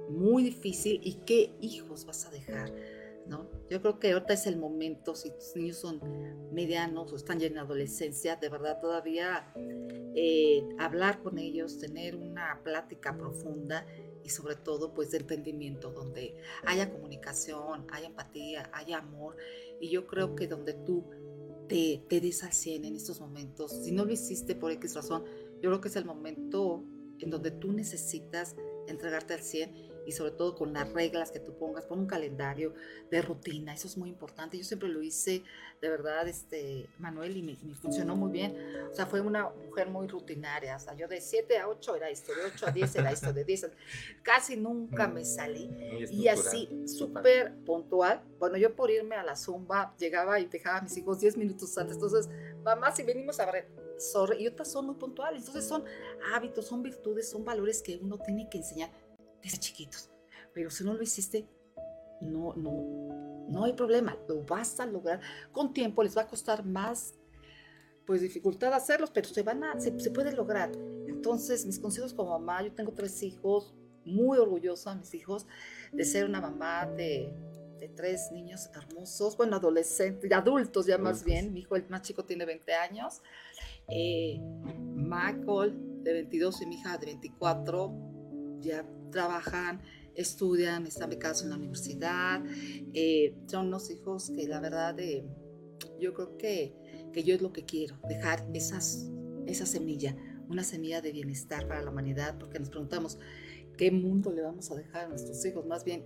muy 0.09 0.43
difícil 0.43 1.01
y 1.05 1.21
qué 1.25 1.55
hijos 1.61 2.05
vas 2.07 2.27
a 2.27 2.31
dejar, 2.31 2.73
¿no? 3.29 3.49
Yo 3.69 3.81
creo 3.81 4.01
que 4.01 4.11
ahorita 4.11 4.33
es 4.33 4.49
el 4.49 4.57
momento, 4.57 5.15
si 5.15 5.31
tus 5.31 5.55
niños 5.55 5.77
son 5.77 6.01
medianos 6.53 7.13
o 7.13 7.17
están 7.17 7.39
ya 7.39 7.47
en 7.47 7.59
adolescencia, 7.59 8.35
de 8.35 8.49
verdad 8.49 8.81
todavía 8.81 9.53
eh, 10.17 10.69
hablar 10.81 11.23
con 11.23 11.39
ellos, 11.39 11.79
tener 11.79 12.17
una 12.17 12.61
plática 12.65 13.17
profunda 13.17 13.87
y 14.25 14.29
sobre 14.29 14.57
todo 14.57 14.93
pues 14.93 15.13
de 15.13 15.19
entendimiento, 15.19 15.93
donde 15.93 16.35
haya 16.67 16.91
comunicación, 16.91 17.87
haya 17.93 18.09
empatía, 18.09 18.69
haya 18.73 18.99
amor. 18.99 19.37
Y 19.81 19.89
yo 19.89 20.09
creo 20.09 20.35
que 20.35 20.49
donde 20.49 20.75
tú 20.75 21.05
te, 21.71 22.03
te 22.09 22.21
des 22.21 22.43
al 22.43 22.53
100 22.53 22.85
en 22.85 22.97
estos 22.97 23.21
momentos, 23.21 23.71
si 23.85 23.93
no 23.93 24.05
lo 24.05 24.13
hiciste 24.13 24.57
por 24.57 24.73
X 24.73 24.97
razón, 24.97 25.25
yo 25.63 25.71
creo 25.71 25.81
que 25.81 25.87
es 25.87 25.95
el 25.95 26.05
momento 26.05 26.85
en 27.21 27.31
donde 27.31 27.53
tú 27.53 27.73
necesitas 27.73 28.57
entregarte 28.89 29.35
al 29.35 29.41
100 29.41 29.90
y 30.11 30.13
sobre 30.13 30.33
todo 30.33 30.57
con 30.57 30.73
las 30.73 30.93
reglas 30.93 31.31
que 31.31 31.39
tú 31.39 31.57
pongas, 31.57 31.85
pon 31.85 32.01
un 32.01 32.07
calendario 32.09 32.75
de 33.13 33.23
rutina, 33.23 33.73
eso 33.73 33.87
es 33.87 33.97
muy 33.97 34.09
importante. 34.09 34.59
Yo 34.59 34.65
siempre 34.65 34.89
lo 34.89 35.03
hice, 35.03 35.45
de 35.81 35.89
verdad, 35.89 36.27
este, 36.27 36.89
Manuel, 36.99 37.37
y 37.37 37.43
me, 37.43 37.57
me 37.63 37.77
funcionó 37.77 38.17
muy 38.17 38.33
bien. 38.33 38.57
O 38.91 38.95
sea, 38.95 39.07
fue 39.07 39.21
una 39.21 39.49
mujer 39.51 39.89
muy 39.89 40.09
rutinaria, 40.09 40.75
o 40.75 40.81
sea, 40.81 40.95
yo 40.95 41.07
de 41.07 41.21
7 41.21 41.59
a 41.59 41.69
8 41.69 41.95
era 41.95 42.11
esto, 42.11 42.35
de 42.35 42.43
8 42.53 42.67
a 42.67 42.71
10 42.73 42.97
era 42.97 43.13
esto, 43.13 43.33
de 43.33 43.45
10 43.45 43.65
a... 43.65 43.71
Casi 44.25 44.57
nunca 44.57 45.07
me 45.07 45.25
salí. 45.25 45.71
Y 46.11 46.27
así, 46.27 46.69
súper 46.89 47.55
puntual. 47.65 48.21
Bueno, 48.41 48.57
yo 48.57 48.75
por 48.75 48.91
irme 48.91 49.15
a 49.15 49.23
la 49.23 49.37
zumba 49.37 49.95
llegaba 49.97 50.41
y 50.41 50.47
dejaba 50.47 50.79
a 50.79 50.83
mis 50.83 50.97
hijos 50.97 51.21
10 51.21 51.37
minutos 51.37 51.79
antes. 51.79 51.95
Entonces, 51.95 52.29
mamá, 52.65 52.91
si 52.91 53.05
venimos 53.05 53.39
a 53.39 53.49
ver, 53.49 53.69
y 54.39 54.47
otras 54.49 54.73
son 54.73 54.87
muy 54.87 54.97
puntuales. 54.97 55.41
Entonces, 55.41 55.69
son 55.69 55.85
hábitos, 56.35 56.67
son 56.67 56.83
virtudes, 56.83 57.31
son 57.31 57.45
valores 57.45 57.81
que 57.81 57.97
uno 58.03 58.19
tiene 58.19 58.49
que 58.51 58.59
enseñar 58.59 58.91
desde 59.43 59.59
chiquitos. 59.59 60.11
Pero 60.53 60.71
si 60.71 60.85
no 60.85 60.95
lo 60.95 61.03
hiciste, 61.03 61.49
no, 62.21 62.55
no, 62.55 63.47
no 63.49 63.65
hay 63.65 63.73
problema. 63.73 64.17
Lo 64.29 64.43
vas 64.45 64.79
a 64.81 64.87
lograr 64.87 65.21
con 65.53 65.73
tiempo. 65.73 66.03
Les 66.03 66.17
va 66.17 66.23
a 66.23 66.27
costar 66.27 66.65
más, 66.65 67.15
pues, 68.07 68.21
dificultad 68.21 68.73
hacerlos, 68.73 69.11
pero 69.11 69.29
se 69.29 69.43
van 69.43 69.65
a, 69.65 69.81
se, 69.81 69.99
se 69.99 70.11
puede 70.11 70.33
lograr. 70.33 70.73
Entonces, 71.07 71.67
mis 71.67 71.79
consejos 71.79 72.15
como 72.15 72.31
mamá, 72.31 72.63
yo 72.63 72.73
tengo 72.73 72.93
tres 72.93 73.23
hijos, 73.23 73.75
muy 74.05 74.39
orgullosa 74.39 74.95
mis 74.95 75.15
hijos, 75.15 75.47
de 75.93 76.05
ser 76.05 76.25
una 76.25 76.41
mamá 76.41 76.87
de, 76.87 77.33
de 77.81 77.89
tres 77.89 78.31
niños 78.33 78.71
hermosos, 78.75 79.37
bueno, 79.37 79.57
adolescentes, 79.57 80.31
adultos 80.33 80.87
ya 80.87 80.99
más 80.99 81.25
bien. 81.25 81.53
Mi 81.53 81.61
hijo, 81.61 81.77
el 81.77 81.89
más 81.89 82.03
chico, 82.03 82.25
tiene 82.25 82.45
20 82.45 82.73
años. 82.75 83.23
Eh, 83.89 84.39
Michael, 84.79 86.03
de 86.03 86.13
22, 86.13 86.63
y 86.63 86.67
mi 86.67 86.77
hija, 86.77 86.97
de 86.99 87.07
24, 87.07 87.93
ya 88.61 88.85
trabajan, 89.11 89.81
estudian, 90.15 90.87
están 90.87 91.11
becados 91.11 91.43
en 91.43 91.51
la 91.51 91.57
universidad. 91.57 92.43
Eh, 92.95 93.35
son 93.47 93.69
unos 93.69 93.91
hijos 93.91 94.31
que 94.31 94.47
la 94.47 94.61
verdad, 94.61 94.99
eh, 94.99 95.25
yo 95.99 96.15
creo 96.15 96.37
que, 96.37 96.75
que 97.13 97.23
yo 97.23 97.35
es 97.35 97.43
lo 97.43 97.53
que 97.53 97.65
quiero, 97.65 97.97
dejar 98.09 98.47
esas, 98.55 99.11
esa 99.47 99.67
semilla, 99.67 100.17
una 100.49 100.65
semilla 100.65 101.01
de 101.01 101.13
bienestar 101.13 101.67
para 101.69 101.83
la 101.83 101.91
humanidad, 101.91 102.39
porque 102.39 102.59
nos 102.59 102.71
preguntamos, 102.71 103.19
¿qué 103.77 103.91
mundo 103.91 104.33
le 104.33 104.43
vamos 104.43 104.71
a 104.71 104.75
dejar 104.75 105.07
a 105.07 105.09
nuestros 105.09 105.45
hijos? 105.45 105.67
Más 105.67 105.85
bien, 105.85 106.05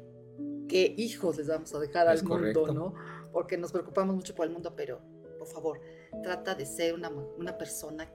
¿qué 0.69 0.95
hijos 0.97 1.37
les 1.39 1.49
vamos 1.49 1.75
a 1.75 1.79
dejar 1.81 2.13
Es 2.15 2.21
al 2.23 2.29
correcto. 2.29 2.67
mundo? 2.67 2.95
¿no? 2.95 3.31
Porque 3.33 3.57
nos 3.57 3.73
preocupamos 3.73 4.15
mucho 4.15 4.35
por 4.35 4.47
el 4.47 4.53
mundo, 4.53 4.75
pero 4.77 5.01
por 5.39 5.49
favor, 5.49 5.81
trata 6.23 6.55
de 6.55 6.65
ser 6.65 6.95
una, 6.95 7.11
una 7.11 7.59
persona 7.59 8.11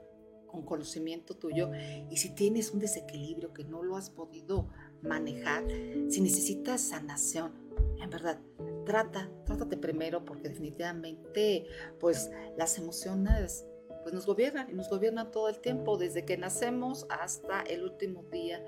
con 0.51 0.63
conocimiento 0.63 1.35
tuyo 1.35 1.71
y 2.09 2.17
si 2.17 2.35
tienes 2.35 2.71
un 2.71 2.79
desequilibrio 2.79 3.53
que 3.53 3.63
no 3.63 3.83
lo 3.83 3.95
has 3.95 4.09
podido 4.09 4.67
manejar, 5.01 5.65
si 6.09 6.21
necesitas 6.21 6.81
sanación, 6.81 7.53
en 8.01 8.09
verdad, 8.09 8.39
trata, 8.85 9.29
trátate 9.45 9.77
primero 9.77 10.25
porque 10.25 10.49
definitivamente 10.49 11.65
pues 11.99 12.31
las 12.57 12.77
emociones 12.77 13.65
pues 14.03 14.13
nos 14.13 14.25
gobiernan 14.25 14.69
y 14.69 14.73
nos 14.73 14.89
gobiernan 14.89 15.31
todo 15.31 15.49
el 15.49 15.59
tiempo, 15.59 15.97
desde 15.97 16.25
que 16.25 16.37
nacemos 16.37 17.05
hasta 17.09 17.61
el 17.61 17.83
último 17.83 18.23
día 18.31 18.63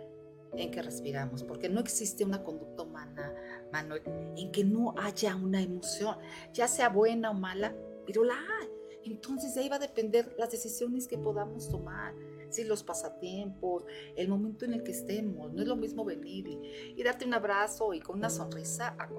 en 0.53 0.71
que 0.71 0.81
respiramos, 0.81 1.43
porque 1.43 1.69
no 1.69 1.79
existe 1.79 2.25
una 2.25 2.43
conducta 2.43 2.83
humana, 2.83 3.33
Manuel, 3.71 4.01
en 4.35 4.51
que 4.51 4.63
no 4.63 4.93
haya 4.97 5.35
una 5.35 5.61
emoción, 5.61 6.17
ya 6.53 6.67
sea 6.67 6.89
buena 6.89 7.31
o 7.31 7.33
mala, 7.33 7.73
pero 8.05 8.23
la 8.23 8.35
hay. 8.35 8.80
Entonces 9.03 9.55
de 9.55 9.61
ahí 9.61 9.69
va 9.69 9.77
a 9.77 9.79
depender 9.79 10.35
las 10.37 10.51
decisiones 10.51 11.07
que 11.07 11.17
podamos 11.17 11.69
tomar, 11.69 12.13
si 12.49 12.63
los 12.63 12.83
pasatiempos, 12.83 13.85
el 14.15 14.27
momento 14.27 14.65
en 14.65 14.73
el 14.73 14.83
que 14.83 14.91
estemos. 14.91 15.53
No 15.53 15.61
es 15.61 15.67
lo 15.67 15.75
mismo 15.75 16.03
venir 16.03 16.47
y, 16.47 16.93
y 16.97 17.03
darte 17.03 17.25
un 17.25 17.33
abrazo 17.33 17.93
y 17.93 17.99
con 17.99 18.17
una 18.17 18.29
sonrisa, 18.29 18.95
a 18.99 19.09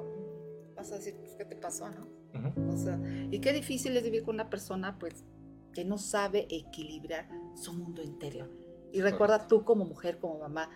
vas 0.74 0.92
a 0.92 0.96
decir, 0.96 1.16
pues, 1.18 1.34
¿qué 1.36 1.44
te 1.44 1.56
pasó, 1.56 1.88
no? 1.90 2.08
Ujú. 2.34 2.72
O 2.72 2.76
sea, 2.76 3.00
y 3.30 3.38
qué 3.40 3.52
difícil 3.52 3.96
es 3.96 4.02
vivir 4.02 4.24
con 4.24 4.34
una 4.34 4.50
persona, 4.50 4.98
pues, 4.98 5.24
que 5.72 5.84
no 5.84 5.98
sabe 5.98 6.46
equilibrar 6.50 7.28
su 7.54 7.72
mundo 7.72 8.02
interior. 8.02 8.50
Y 8.92 9.00
recuerda 9.00 9.46
tú 9.46 9.64
como 9.64 9.84
mujer, 9.84 10.18
como 10.18 10.38
mamá, 10.38 10.70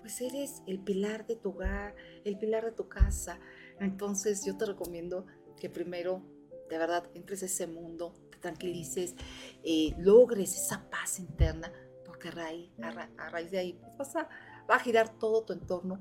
pues 0.00 0.20
eres 0.20 0.62
el 0.66 0.80
pilar 0.80 1.26
de 1.26 1.36
tu 1.36 1.50
hogar, 1.50 1.94
el 2.24 2.38
pilar 2.38 2.64
de 2.64 2.72
tu 2.72 2.88
casa. 2.88 3.40
Entonces 3.78 4.44
yo 4.44 4.56
te 4.56 4.64
recomiendo 4.64 5.26
que 5.58 5.68
primero, 5.68 6.22
de 6.70 6.78
verdad, 6.78 7.10
entres 7.14 7.42
a 7.42 7.46
ese 7.46 7.66
mundo, 7.66 8.14
te 8.38 8.42
tranquilices, 8.42 9.14
eh, 9.64 9.94
logres 9.98 10.54
esa 10.56 10.88
paz 10.90 11.18
interna, 11.18 11.72
porque 12.04 12.28
a 12.28 12.30
raíz, 12.32 12.70
a 12.82 12.90
ra- 12.90 13.10
a 13.18 13.28
raíz 13.30 13.50
de 13.50 13.58
ahí 13.58 13.72
pues, 13.80 13.92
vas 13.98 14.16
a, 14.16 14.28
va 14.70 14.76
a 14.76 14.80
girar 14.80 15.18
todo 15.18 15.44
tu 15.44 15.52
entorno 15.52 16.00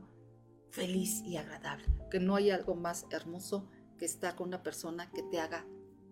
feliz 0.72 1.22
y 1.26 1.38
agradable. 1.38 1.86
Que 2.12 2.20
no 2.20 2.36
hay 2.36 2.52
algo 2.52 2.76
más 2.76 3.06
hermoso 3.12 3.68
que 3.98 4.06
estar 4.06 4.36
con 4.36 4.48
una 4.50 4.62
persona 4.64 5.10
que 5.12 5.24
te 5.24 5.40
haga 5.40 5.66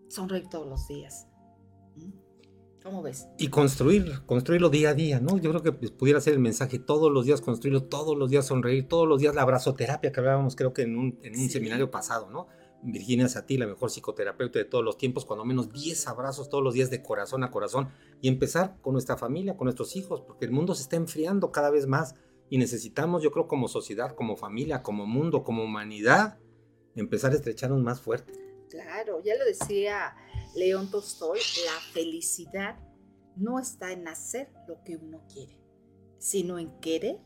sonreír 0.10 0.48
todos 0.50 0.68
los 0.68 0.88
días. 0.88 1.28
¿Mm? 1.96 2.12
¿Cómo 2.84 3.02
ves? 3.02 3.28
Y 3.40 3.48
construir, 3.48 4.22
construirlo 4.28 4.70
día 4.70 4.90
a 4.90 4.94
día, 4.94 5.20
¿no? 5.20 5.38
Yo 5.38 5.50
creo 5.50 5.64
que 5.64 5.72
pues, 5.72 5.90
pudiera 5.92 6.22
ser 6.22 6.34
el 6.34 6.40
mensaje 6.40 6.78
todos 6.78 7.12
los 7.12 7.26
días, 7.26 7.42
construirlo 7.42 7.84
todos 7.86 8.16
los 8.16 8.30
días, 8.30 8.46
sonreír 8.46 8.88
todos 8.88 9.08
los 9.08 9.20
días, 9.20 9.34
la 9.34 9.42
abrazoterapia 9.42 10.12
que 10.12 10.20
hablábamos 10.20 10.56
creo 10.56 10.72
que 10.74 10.84
en 10.84 10.96
un, 10.98 11.20
en 11.24 11.34
un 11.34 11.40
Sí. 11.40 11.50
seminario 11.50 11.90
pasado, 11.90 12.30
¿no? 12.30 12.48
Virginia 12.92 13.28
Satie, 13.28 13.58
la 13.58 13.68
mejor 13.68 13.90
psicoterapeuta 13.90 14.60
de 14.60 14.66
todos 14.66 14.84
los 14.84 14.98
tiempos, 14.98 15.26
cuando 15.26 15.44
menos 15.44 15.72
10 15.72 16.08
abrazos 16.08 16.50
todos 16.50 16.64
los 16.64 16.74
días 16.74 16.90
de 16.90 17.02
corazón 17.02 17.44
a 17.44 17.52
corazón 17.52 17.90
y 18.22 18.28
empezar 18.28 18.78
con 18.82 18.94
nuestra 18.94 19.18
familia, 19.18 19.58
con 19.58 19.66
nuestros 19.66 19.96
hijos, 19.96 20.22
porque 20.22 20.46
el 20.46 20.52
mundo 20.52 20.76
se 20.76 20.84
está 20.84 20.96
enfriando 20.96 21.52
cada 21.52 21.70
vez 21.70 21.88
más 21.88 22.16
y 22.50 22.58
necesitamos, 22.58 23.24
yo 23.24 23.32
creo, 23.32 23.48
como 23.48 23.68
sociedad, 23.68 24.16
como 24.16 24.38
familia, 24.38 24.84
como 24.84 25.06
mundo, 25.08 25.44
como 25.44 25.64
humanidad, 25.64 26.38
empezar 26.96 27.32
a 27.32 27.36
estrecharnos 27.36 27.82
más 27.82 28.02
fuerte. 28.02 28.34
Claro, 28.70 29.22
ya 29.24 29.36
lo 29.36 29.46
decía 29.46 30.16
León 30.56 30.90
Tolstoy, 30.92 31.40
la 31.66 31.80
felicidad 31.94 32.78
no 33.36 33.60
está 33.60 33.92
en 33.92 34.08
hacer 34.08 34.52
lo 34.68 34.84
que 34.84 34.98
uno 34.98 35.24
quiere, 35.32 35.60
sino 36.20 36.60
en 36.60 36.80
querer 36.80 37.20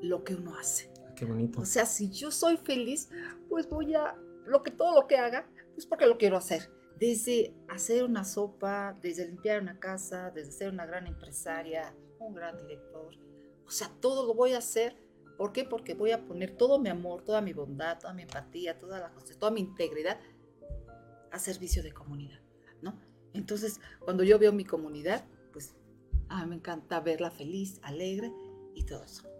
lo 0.00 0.24
que 0.24 0.34
uno 0.34 0.56
hace. 0.56 0.92
Qué 1.14 1.24
bonito. 1.24 1.60
O 1.60 1.64
sea, 1.64 1.86
si 1.86 2.10
yo 2.10 2.30
soy 2.30 2.56
feliz, 2.56 3.08
pues 3.48 3.68
voy 3.68 3.94
a, 3.94 4.16
lo 4.46 4.62
que 4.62 4.70
todo 4.70 5.00
lo 5.00 5.06
que 5.06 5.16
haga, 5.16 5.46
pues 5.74 5.86
porque 5.86 6.06
lo 6.06 6.18
quiero 6.18 6.36
hacer. 6.36 6.70
Desde 6.98 7.54
hacer 7.68 8.04
una 8.04 8.24
sopa, 8.24 8.96
desde 9.02 9.26
limpiar 9.26 9.60
una 9.60 9.78
casa, 9.78 10.30
desde 10.30 10.52
ser 10.52 10.70
una 10.70 10.86
gran 10.86 11.06
empresaria, 11.06 11.94
un 12.18 12.34
gran 12.34 12.56
director. 12.56 13.14
O 13.66 13.70
sea, 13.70 13.90
todo 14.00 14.26
lo 14.26 14.34
voy 14.34 14.52
a 14.52 14.58
hacer. 14.58 14.96
¿Por 15.36 15.52
qué? 15.52 15.64
Porque 15.64 15.94
voy 15.94 16.12
a 16.12 16.24
poner 16.24 16.56
todo 16.56 16.78
mi 16.78 16.88
amor, 16.88 17.24
toda 17.24 17.40
mi 17.40 17.52
bondad, 17.52 17.98
toda 17.98 18.14
mi 18.14 18.22
empatía, 18.22 18.78
toda, 18.78 19.00
la, 19.00 19.12
toda 19.38 19.50
mi 19.50 19.60
integridad 19.60 20.20
a 21.32 21.38
servicio 21.40 21.82
de 21.82 21.92
comunidad, 21.92 22.38
¿no? 22.80 23.00
Entonces, 23.32 23.80
cuando 23.98 24.22
yo 24.22 24.38
veo 24.38 24.52
mi 24.52 24.64
comunidad, 24.64 25.24
pues 25.52 25.74
a 26.28 26.44
mí 26.44 26.50
me 26.50 26.56
encanta 26.56 27.00
verla 27.00 27.32
feliz, 27.32 27.80
alegre 27.82 28.32
y 28.74 28.84
todo 28.84 29.02
eso. 29.02 29.33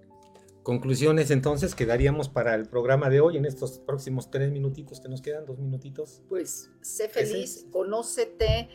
Conclusiones 0.64 1.30
entonces 1.30 1.74
que 1.74 1.84
daríamos 1.84 2.30
para 2.30 2.54
el 2.54 2.66
programa 2.66 3.10
de 3.10 3.20
hoy 3.20 3.36
en 3.36 3.44
estos 3.44 3.78
próximos 3.80 4.30
tres 4.30 4.50
minutitos 4.50 4.98
que 4.98 5.10
nos 5.10 5.20
quedan, 5.20 5.44
dos 5.44 5.58
minutitos. 5.58 6.22
pues 6.26 6.70
sé 6.80 7.10
feliz, 7.10 7.66
conócete, 7.70 8.70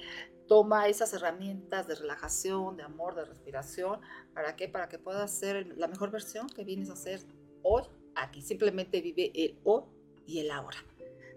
toma 0.47 0.87
esas 0.87 1.11
herramientas 1.13 1.87
de 1.87 1.95
relajación, 1.95 2.77
de 2.77 2.83
amor, 2.83 3.15
de 3.15 3.25
respiración. 3.25 4.01
¿Para 4.35 4.55
qué? 4.55 4.67
Para 4.67 4.87
que 4.87 4.99
puedas 4.99 5.31
ser 5.31 5.65
la 5.77 5.87
mejor 5.87 6.11
versión 6.11 6.47
que 6.47 6.63
vienes 6.63 6.91
a 6.91 6.95
ser 6.95 7.21
hoy, 7.63 7.81
aquí. 8.13 8.43
Simplemente 8.43 9.01
vive 9.01 9.31
el 9.33 9.57
hoy 9.63 9.85
y 10.27 10.41
el 10.41 10.51
ahora, 10.51 10.77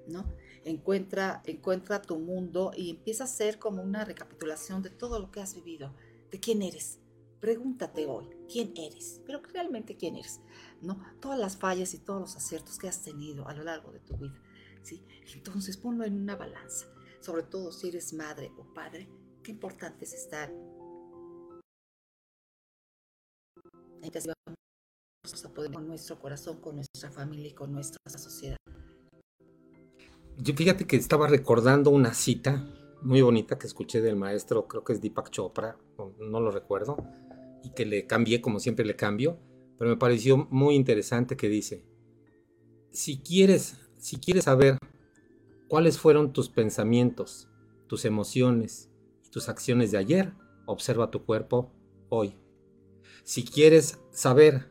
¿no? 0.06 0.26
Encuentra, 0.66 1.42
encuentra 1.46 2.02
tu 2.02 2.18
mundo 2.18 2.72
y 2.76 2.90
empieza 2.90 3.24
a 3.24 3.26
ser 3.26 3.58
como 3.58 3.82
una 3.82 4.04
recapitulación 4.04 4.82
de 4.82 4.90
todo 4.90 5.18
lo 5.18 5.30
que 5.30 5.40
has 5.40 5.54
vivido, 5.54 5.94
de 6.30 6.38
quién 6.40 6.60
eres. 6.60 6.98
Pregúntate 7.42 8.06
hoy, 8.06 8.28
¿quién 8.48 8.72
eres? 8.76 9.20
Pero 9.26 9.42
realmente 9.52 9.96
quién 9.96 10.14
eres, 10.14 10.40
¿no? 10.80 11.02
Todas 11.20 11.40
las 11.40 11.56
fallas 11.56 11.92
y 11.92 11.98
todos 11.98 12.20
los 12.20 12.36
aciertos 12.36 12.78
que 12.78 12.86
has 12.86 13.02
tenido 13.02 13.48
a 13.48 13.52
lo 13.52 13.64
largo 13.64 13.90
de 13.90 13.98
tu 13.98 14.16
vida, 14.16 14.40
¿sí? 14.84 15.04
Entonces 15.34 15.76
ponlo 15.76 16.04
en 16.04 16.22
una 16.22 16.36
balanza, 16.36 16.86
sobre 17.18 17.42
todo 17.42 17.72
si 17.72 17.88
eres 17.88 18.12
madre 18.12 18.52
o 18.56 18.72
padre, 18.72 19.08
qué 19.42 19.50
importante 19.50 20.04
es 20.04 20.12
estar 20.12 20.52
con 25.72 25.88
nuestro 25.88 26.20
corazón, 26.20 26.60
con 26.60 26.76
nuestra 26.76 27.10
familia 27.10 27.48
y 27.48 27.54
con 27.54 27.72
nuestra 27.72 27.98
sociedad. 28.06 28.56
Yo 30.38 30.54
fíjate 30.54 30.86
que 30.86 30.94
estaba 30.94 31.26
recordando 31.26 31.90
una 31.90 32.14
cita 32.14 32.64
muy 33.02 33.20
bonita 33.20 33.58
que 33.58 33.66
escuché 33.66 34.00
del 34.00 34.14
maestro, 34.14 34.68
creo 34.68 34.84
que 34.84 34.92
es 34.92 35.00
Deepak 35.00 35.30
Chopra, 35.30 35.76
no 36.20 36.38
lo 36.38 36.52
recuerdo, 36.52 36.96
y 37.62 37.70
que 37.70 37.86
le 37.86 38.06
cambié 38.06 38.40
como 38.40 38.60
siempre 38.60 38.84
le 38.84 38.96
cambio, 38.96 39.38
pero 39.78 39.90
me 39.90 39.96
pareció 39.96 40.48
muy 40.50 40.74
interesante 40.74 41.36
que 41.36 41.48
dice, 41.48 41.84
si 42.90 43.18
quieres, 43.18 43.76
si 43.98 44.18
quieres 44.18 44.44
saber 44.44 44.78
cuáles 45.68 45.98
fueron 45.98 46.32
tus 46.32 46.48
pensamientos, 46.48 47.48
tus 47.86 48.04
emociones 48.04 48.90
y 49.26 49.30
tus 49.30 49.48
acciones 49.48 49.90
de 49.90 49.98
ayer, 49.98 50.32
observa 50.66 51.10
tu 51.10 51.24
cuerpo 51.24 51.72
hoy. 52.08 52.36
Si 53.24 53.44
quieres 53.44 53.98
saber 54.10 54.70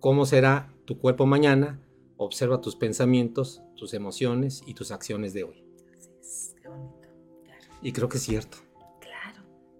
cómo 0.00 0.26
será 0.26 0.74
tu 0.84 0.98
cuerpo 0.98 1.26
mañana, 1.26 1.80
observa 2.16 2.60
tus 2.60 2.76
pensamientos, 2.76 3.62
tus 3.76 3.94
emociones 3.94 4.62
y 4.66 4.74
tus 4.74 4.90
acciones 4.90 5.32
de 5.32 5.44
hoy. 5.44 5.64
Así 5.96 6.10
es, 6.20 6.54
qué 6.60 6.68
bonito. 6.68 7.08
Claro. 7.44 7.64
Y 7.82 7.92
creo 7.92 8.08
que 8.08 8.18
es 8.18 8.24
cierto. 8.24 8.58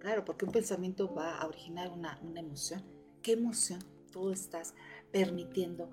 Claro, 0.01 0.25
porque 0.25 0.45
un 0.45 0.51
pensamiento 0.51 1.13
va 1.13 1.37
a 1.37 1.45
originar 1.45 1.91
una, 1.91 2.19
una 2.23 2.39
emoción. 2.39 2.81
¿Qué 3.21 3.33
emoción 3.33 3.79
tú 4.11 4.31
estás 4.31 4.73
permitiendo 5.11 5.91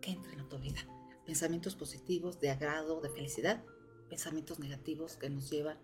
que 0.00 0.12
entre 0.12 0.34
en 0.34 0.48
tu 0.48 0.60
vida? 0.60 0.78
Pensamientos 1.26 1.74
positivos, 1.74 2.38
de 2.38 2.50
agrado, 2.50 3.00
de 3.00 3.10
felicidad, 3.10 3.64
pensamientos 4.08 4.60
negativos 4.60 5.16
que 5.16 5.28
nos 5.28 5.50
llevan 5.50 5.76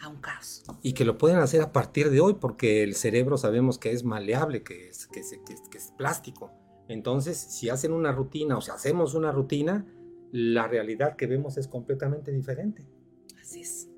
a 0.00 0.08
un 0.08 0.20
caos. 0.20 0.64
Y 0.82 0.92
que 0.92 1.04
lo 1.04 1.18
pueden 1.18 1.38
hacer 1.38 1.62
a 1.62 1.72
partir 1.72 2.10
de 2.10 2.20
hoy, 2.20 2.34
porque 2.34 2.82
el 2.82 2.96
cerebro 2.96 3.38
sabemos 3.38 3.78
que 3.78 3.92
es 3.92 4.02
maleable, 4.02 4.64
que 4.64 4.88
es, 4.88 5.06
que 5.06 5.20
es, 5.20 5.30
que 5.70 5.78
es, 5.78 5.92
plástico. 5.96 6.50
Entonces, 6.88 7.38
si 7.38 7.68
hacen 7.68 7.92
una 7.92 8.10
rutina 8.10 8.58
o 8.58 8.60
si 8.60 8.72
hacemos 8.72 9.14
una 9.14 9.30
rutina, 9.30 9.86
la 10.32 10.66
realidad 10.66 11.14
que 11.14 11.28
vemos 11.28 11.58
es 11.58 11.68
completamente 11.68 12.32
diferente. 12.32 12.84
Es, 13.28 13.34
así 13.40 13.60
es. 13.60 13.89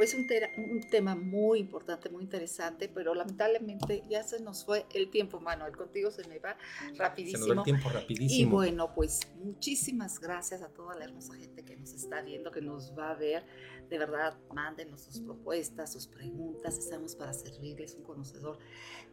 Pues 0.00 0.14
un, 0.14 0.26
un 0.56 0.80
tema 0.80 1.14
muy 1.14 1.58
importante, 1.58 2.08
muy 2.08 2.22
interesante, 2.22 2.88
pero 2.88 3.14
lamentablemente 3.14 4.02
ya 4.08 4.22
se 4.22 4.40
nos 4.40 4.64
fue 4.64 4.86
el 4.94 5.10
tiempo, 5.10 5.40
Manuel. 5.40 5.76
Contigo 5.76 6.10
se 6.10 6.26
me 6.26 6.38
va 6.38 6.56
rapidísimo. 6.96 7.44
Se 7.44 7.48
nos 7.48 7.58
va 7.58 7.60
el 7.60 7.64
tiempo 7.64 7.90
rapidísimo. 7.90 8.48
Y 8.48 8.50
bueno, 8.50 8.94
pues 8.94 9.20
muchísimas 9.44 10.18
gracias 10.18 10.62
a 10.62 10.70
toda 10.70 10.96
la 10.96 11.04
hermosa 11.04 11.34
gente 11.34 11.66
que 11.66 11.76
nos 11.76 11.92
está 11.92 12.22
viendo, 12.22 12.50
que 12.50 12.62
nos 12.62 12.98
va 12.98 13.10
a 13.10 13.14
ver. 13.14 13.44
De 13.90 13.98
verdad, 13.98 14.38
mándenos 14.54 15.02
sus 15.02 15.20
propuestas, 15.20 15.92
sus 15.92 16.06
preguntas. 16.06 16.78
Estamos 16.78 17.14
para 17.14 17.34
servirles 17.34 17.94
un 17.94 18.02
conocedor 18.04 18.56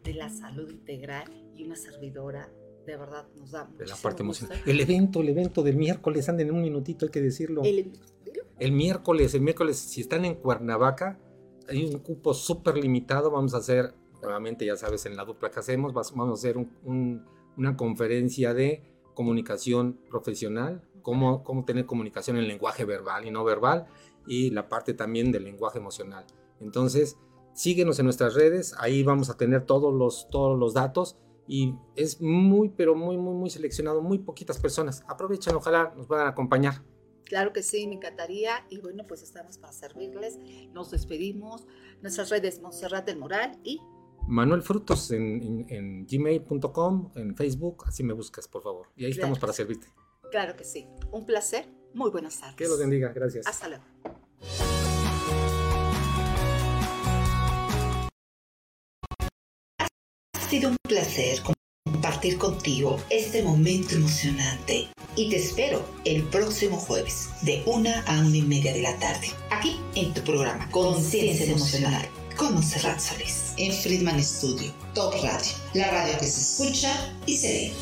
de 0.04 0.14
la 0.14 0.30
salud 0.30 0.70
integral 0.70 1.30
y 1.54 1.64
una 1.64 1.76
servidora 1.76 2.50
de 2.86 2.96
verdad 2.96 3.28
nos 3.36 3.50
da 3.50 3.70
de 3.76 3.86
la 3.86 3.96
parte 3.96 4.22
emocional. 4.22 4.58
El 4.64 4.80
evento, 4.80 5.20
el 5.20 5.28
evento 5.28 5.62
del 5.62 5.76
miércoles, 5.76 6.26
anden 6.30 6.48
en 6.48 6.54
un 6.54 6.62
minutito, 6.62 7.04
hay 7.04 7.12
que 7.12 7.20
decirlo. 7.20 7.62
El, 7.62 7.92
el 8.58 8.72
miércoles, 8.72 9.34
el 9.34 9.42
miércoles, 9.42 9.78
si 9.78 10.00
están 10.00 10.24
en 10.24 10.34
Cuernavaca, 10.34 11.18
hay 11.68 11.84
un 11.84 11.98
cupo 12.00 12.34
súper 12.34 12.76
limitado, 12.76 13.30
vamos 13.30 13.54
a 13.54 13.58
hacer, 13.58 13.94
nuevamente 14.22 14.64
ya 14.64 14.76
sabes, 14.76 15.06
en 15.06 15.16
la 15.16 15.24
dupla 15.24 15.50
que 15.50 15.60
hacemos, 15.60 15.92
vamos 15.92 16.30
a 16.30 16.32
hacer 16.32 16.56
una 16.84 17.76
conferencia 17.76 18.54
de 18.54 18.82
comunicación 19.14 20.00
profesional, 20.08 20.82
cómo, 21.02 21.42
cómo 21.44 21.64
tener 21.64 21.86
comunicación 21.86 22.36
en 22.36 22.48
lenguaje 22.48 22.84
verbal 22.84 23.26
y 23.26 23.30
no 23.30 23.44
verbal, 23.44 23.86
y 24.26 24.50
la 24.50 24.68
parte 24.68 24.94
también 24.94 25.32
del 25.32 25.44
lenguaje 25.44 25.78
emocional. 25.78 26.24
Entonces, 26.60 27.16
síguenos 27.52 27.98
en 27.98 28.04
nuestras 28.04 28.34
redes, 28.34 28.74
ahí 28.78 29.02
vamos 29.02 29.30
a 29.30 29.36
tener 29.36 29.64
todos 29.64 29.92
los, 29.94 30.28
todos 30.30 30.58
los 30.58 30.74
datos 30.74 31.16
y 31.46 31.74
es 31.96 32.20
muy, 32.20 32.68
pero 32.68 32.94
muy, 32.94 33.16
muy, 33.16 33.34
muy 33.34 33.50
seleccionado, 33.50 34.02
muy 34.02 34.18
poquitas 34.18 34.58
personas. 34.58 35.02
Aprovechen, 35.08 35.56
ojalá 35.56 35.92
nos 35.96 36.06
puedan 36.06 36.26
acompañar. 36.26 36.82
Claro 37.28 37.52
que 37.52 37.62
sí, 37.62 37.86
me 37.86 37.94
encantaría. 37.94 38.64
Y 38.70 38.78
bueno, 38.78 39.06
pues 39.06 39.22
estamos 39.22 39.58
para 39.58 39.72
servirles. 39.72 40.38
Nos 40.72 40.90
despedimos. 40.90 41.66
Nuestras 42.00 42.30
redes, 42.30 42.60
Monserrat 42.60 43.06
del 43.06 43.18
Moral 43.18 43.58
y... 43.62 43.80
Manuel 44.26 44.62
Frutos 44.62 45.10
en, 45.10 46.06
gmail.com, 46.06 47.12
en 47.14 47.34
Facebook, 47.34 47.84
así 47.86 48.02
me 48.02 48.12
buscas, 48.12 48.46
por 48.46 48.62
favor. 48.62 48.88
Y 48.94 49.06
ahí 49.06 49.12
estamos 49.12 49.38
para 49.38 49.52
servirte. 49.52 49.86
Claro 50.30 50.54
que 50.56 50.64
sí. 50.64 50.86
Un 51.12 51.24
placer. 51.24 51.66
Muy 51.94 52.10
buenas 52.10 52.38
tardes. 52.38 52.56
Que 52.56 52.66
lo 52.66 52.76
bendiga. 52.76 53.12
Gracias. 53.14 53.46
Hasta 53.46 53.68
luego. 53.68 53.84
Ha 60.34 60.50
sido 60.50 60.70
un 60.70 60.76
placer 60.86 61.40
compartir 61.90 62.38
contigo 62.38 63.00
este 63.10 63.42
momento 63.42 63.94
emocionante 63.94 64.88
y 65.16 65.30
te 65.30 65.36
espero 65.36 65.84
el 66.04 66.22
próximo 66.24 66.76
jueves 66.76 67.30
de 67.42 67.62
una 67.66 68.02
a 68.02 68.20
una 68.20 68.36
y 68.36 68.42
media 68.42 68.72
de 68.72 68.82
la 68.82 68.96
tarde 68.98 69.28
aquí 69.50 69.80
en 69.94 70.12
tu 70.14 70.22
programa 70.22 70.70
Conciencia 70.70 71.46
Emocional 71.46 72.08
con 72.36 72.54
Monserrat 72.54 73.00
Solís 73.00 73.54
en 73.56 73.72
Friedman 73.72 74.22
Studio, 74.22 74.72
Top 74.94 75.14
Radio, 75.22 75.52
la 75.74 75.90
radio 75.90 76.18
que 76.18 76.26
se 76.26 76.40
escucha 76.40 77.12
y 77.26 77.36
se 77.36 77.48
ve. 77.48 77.72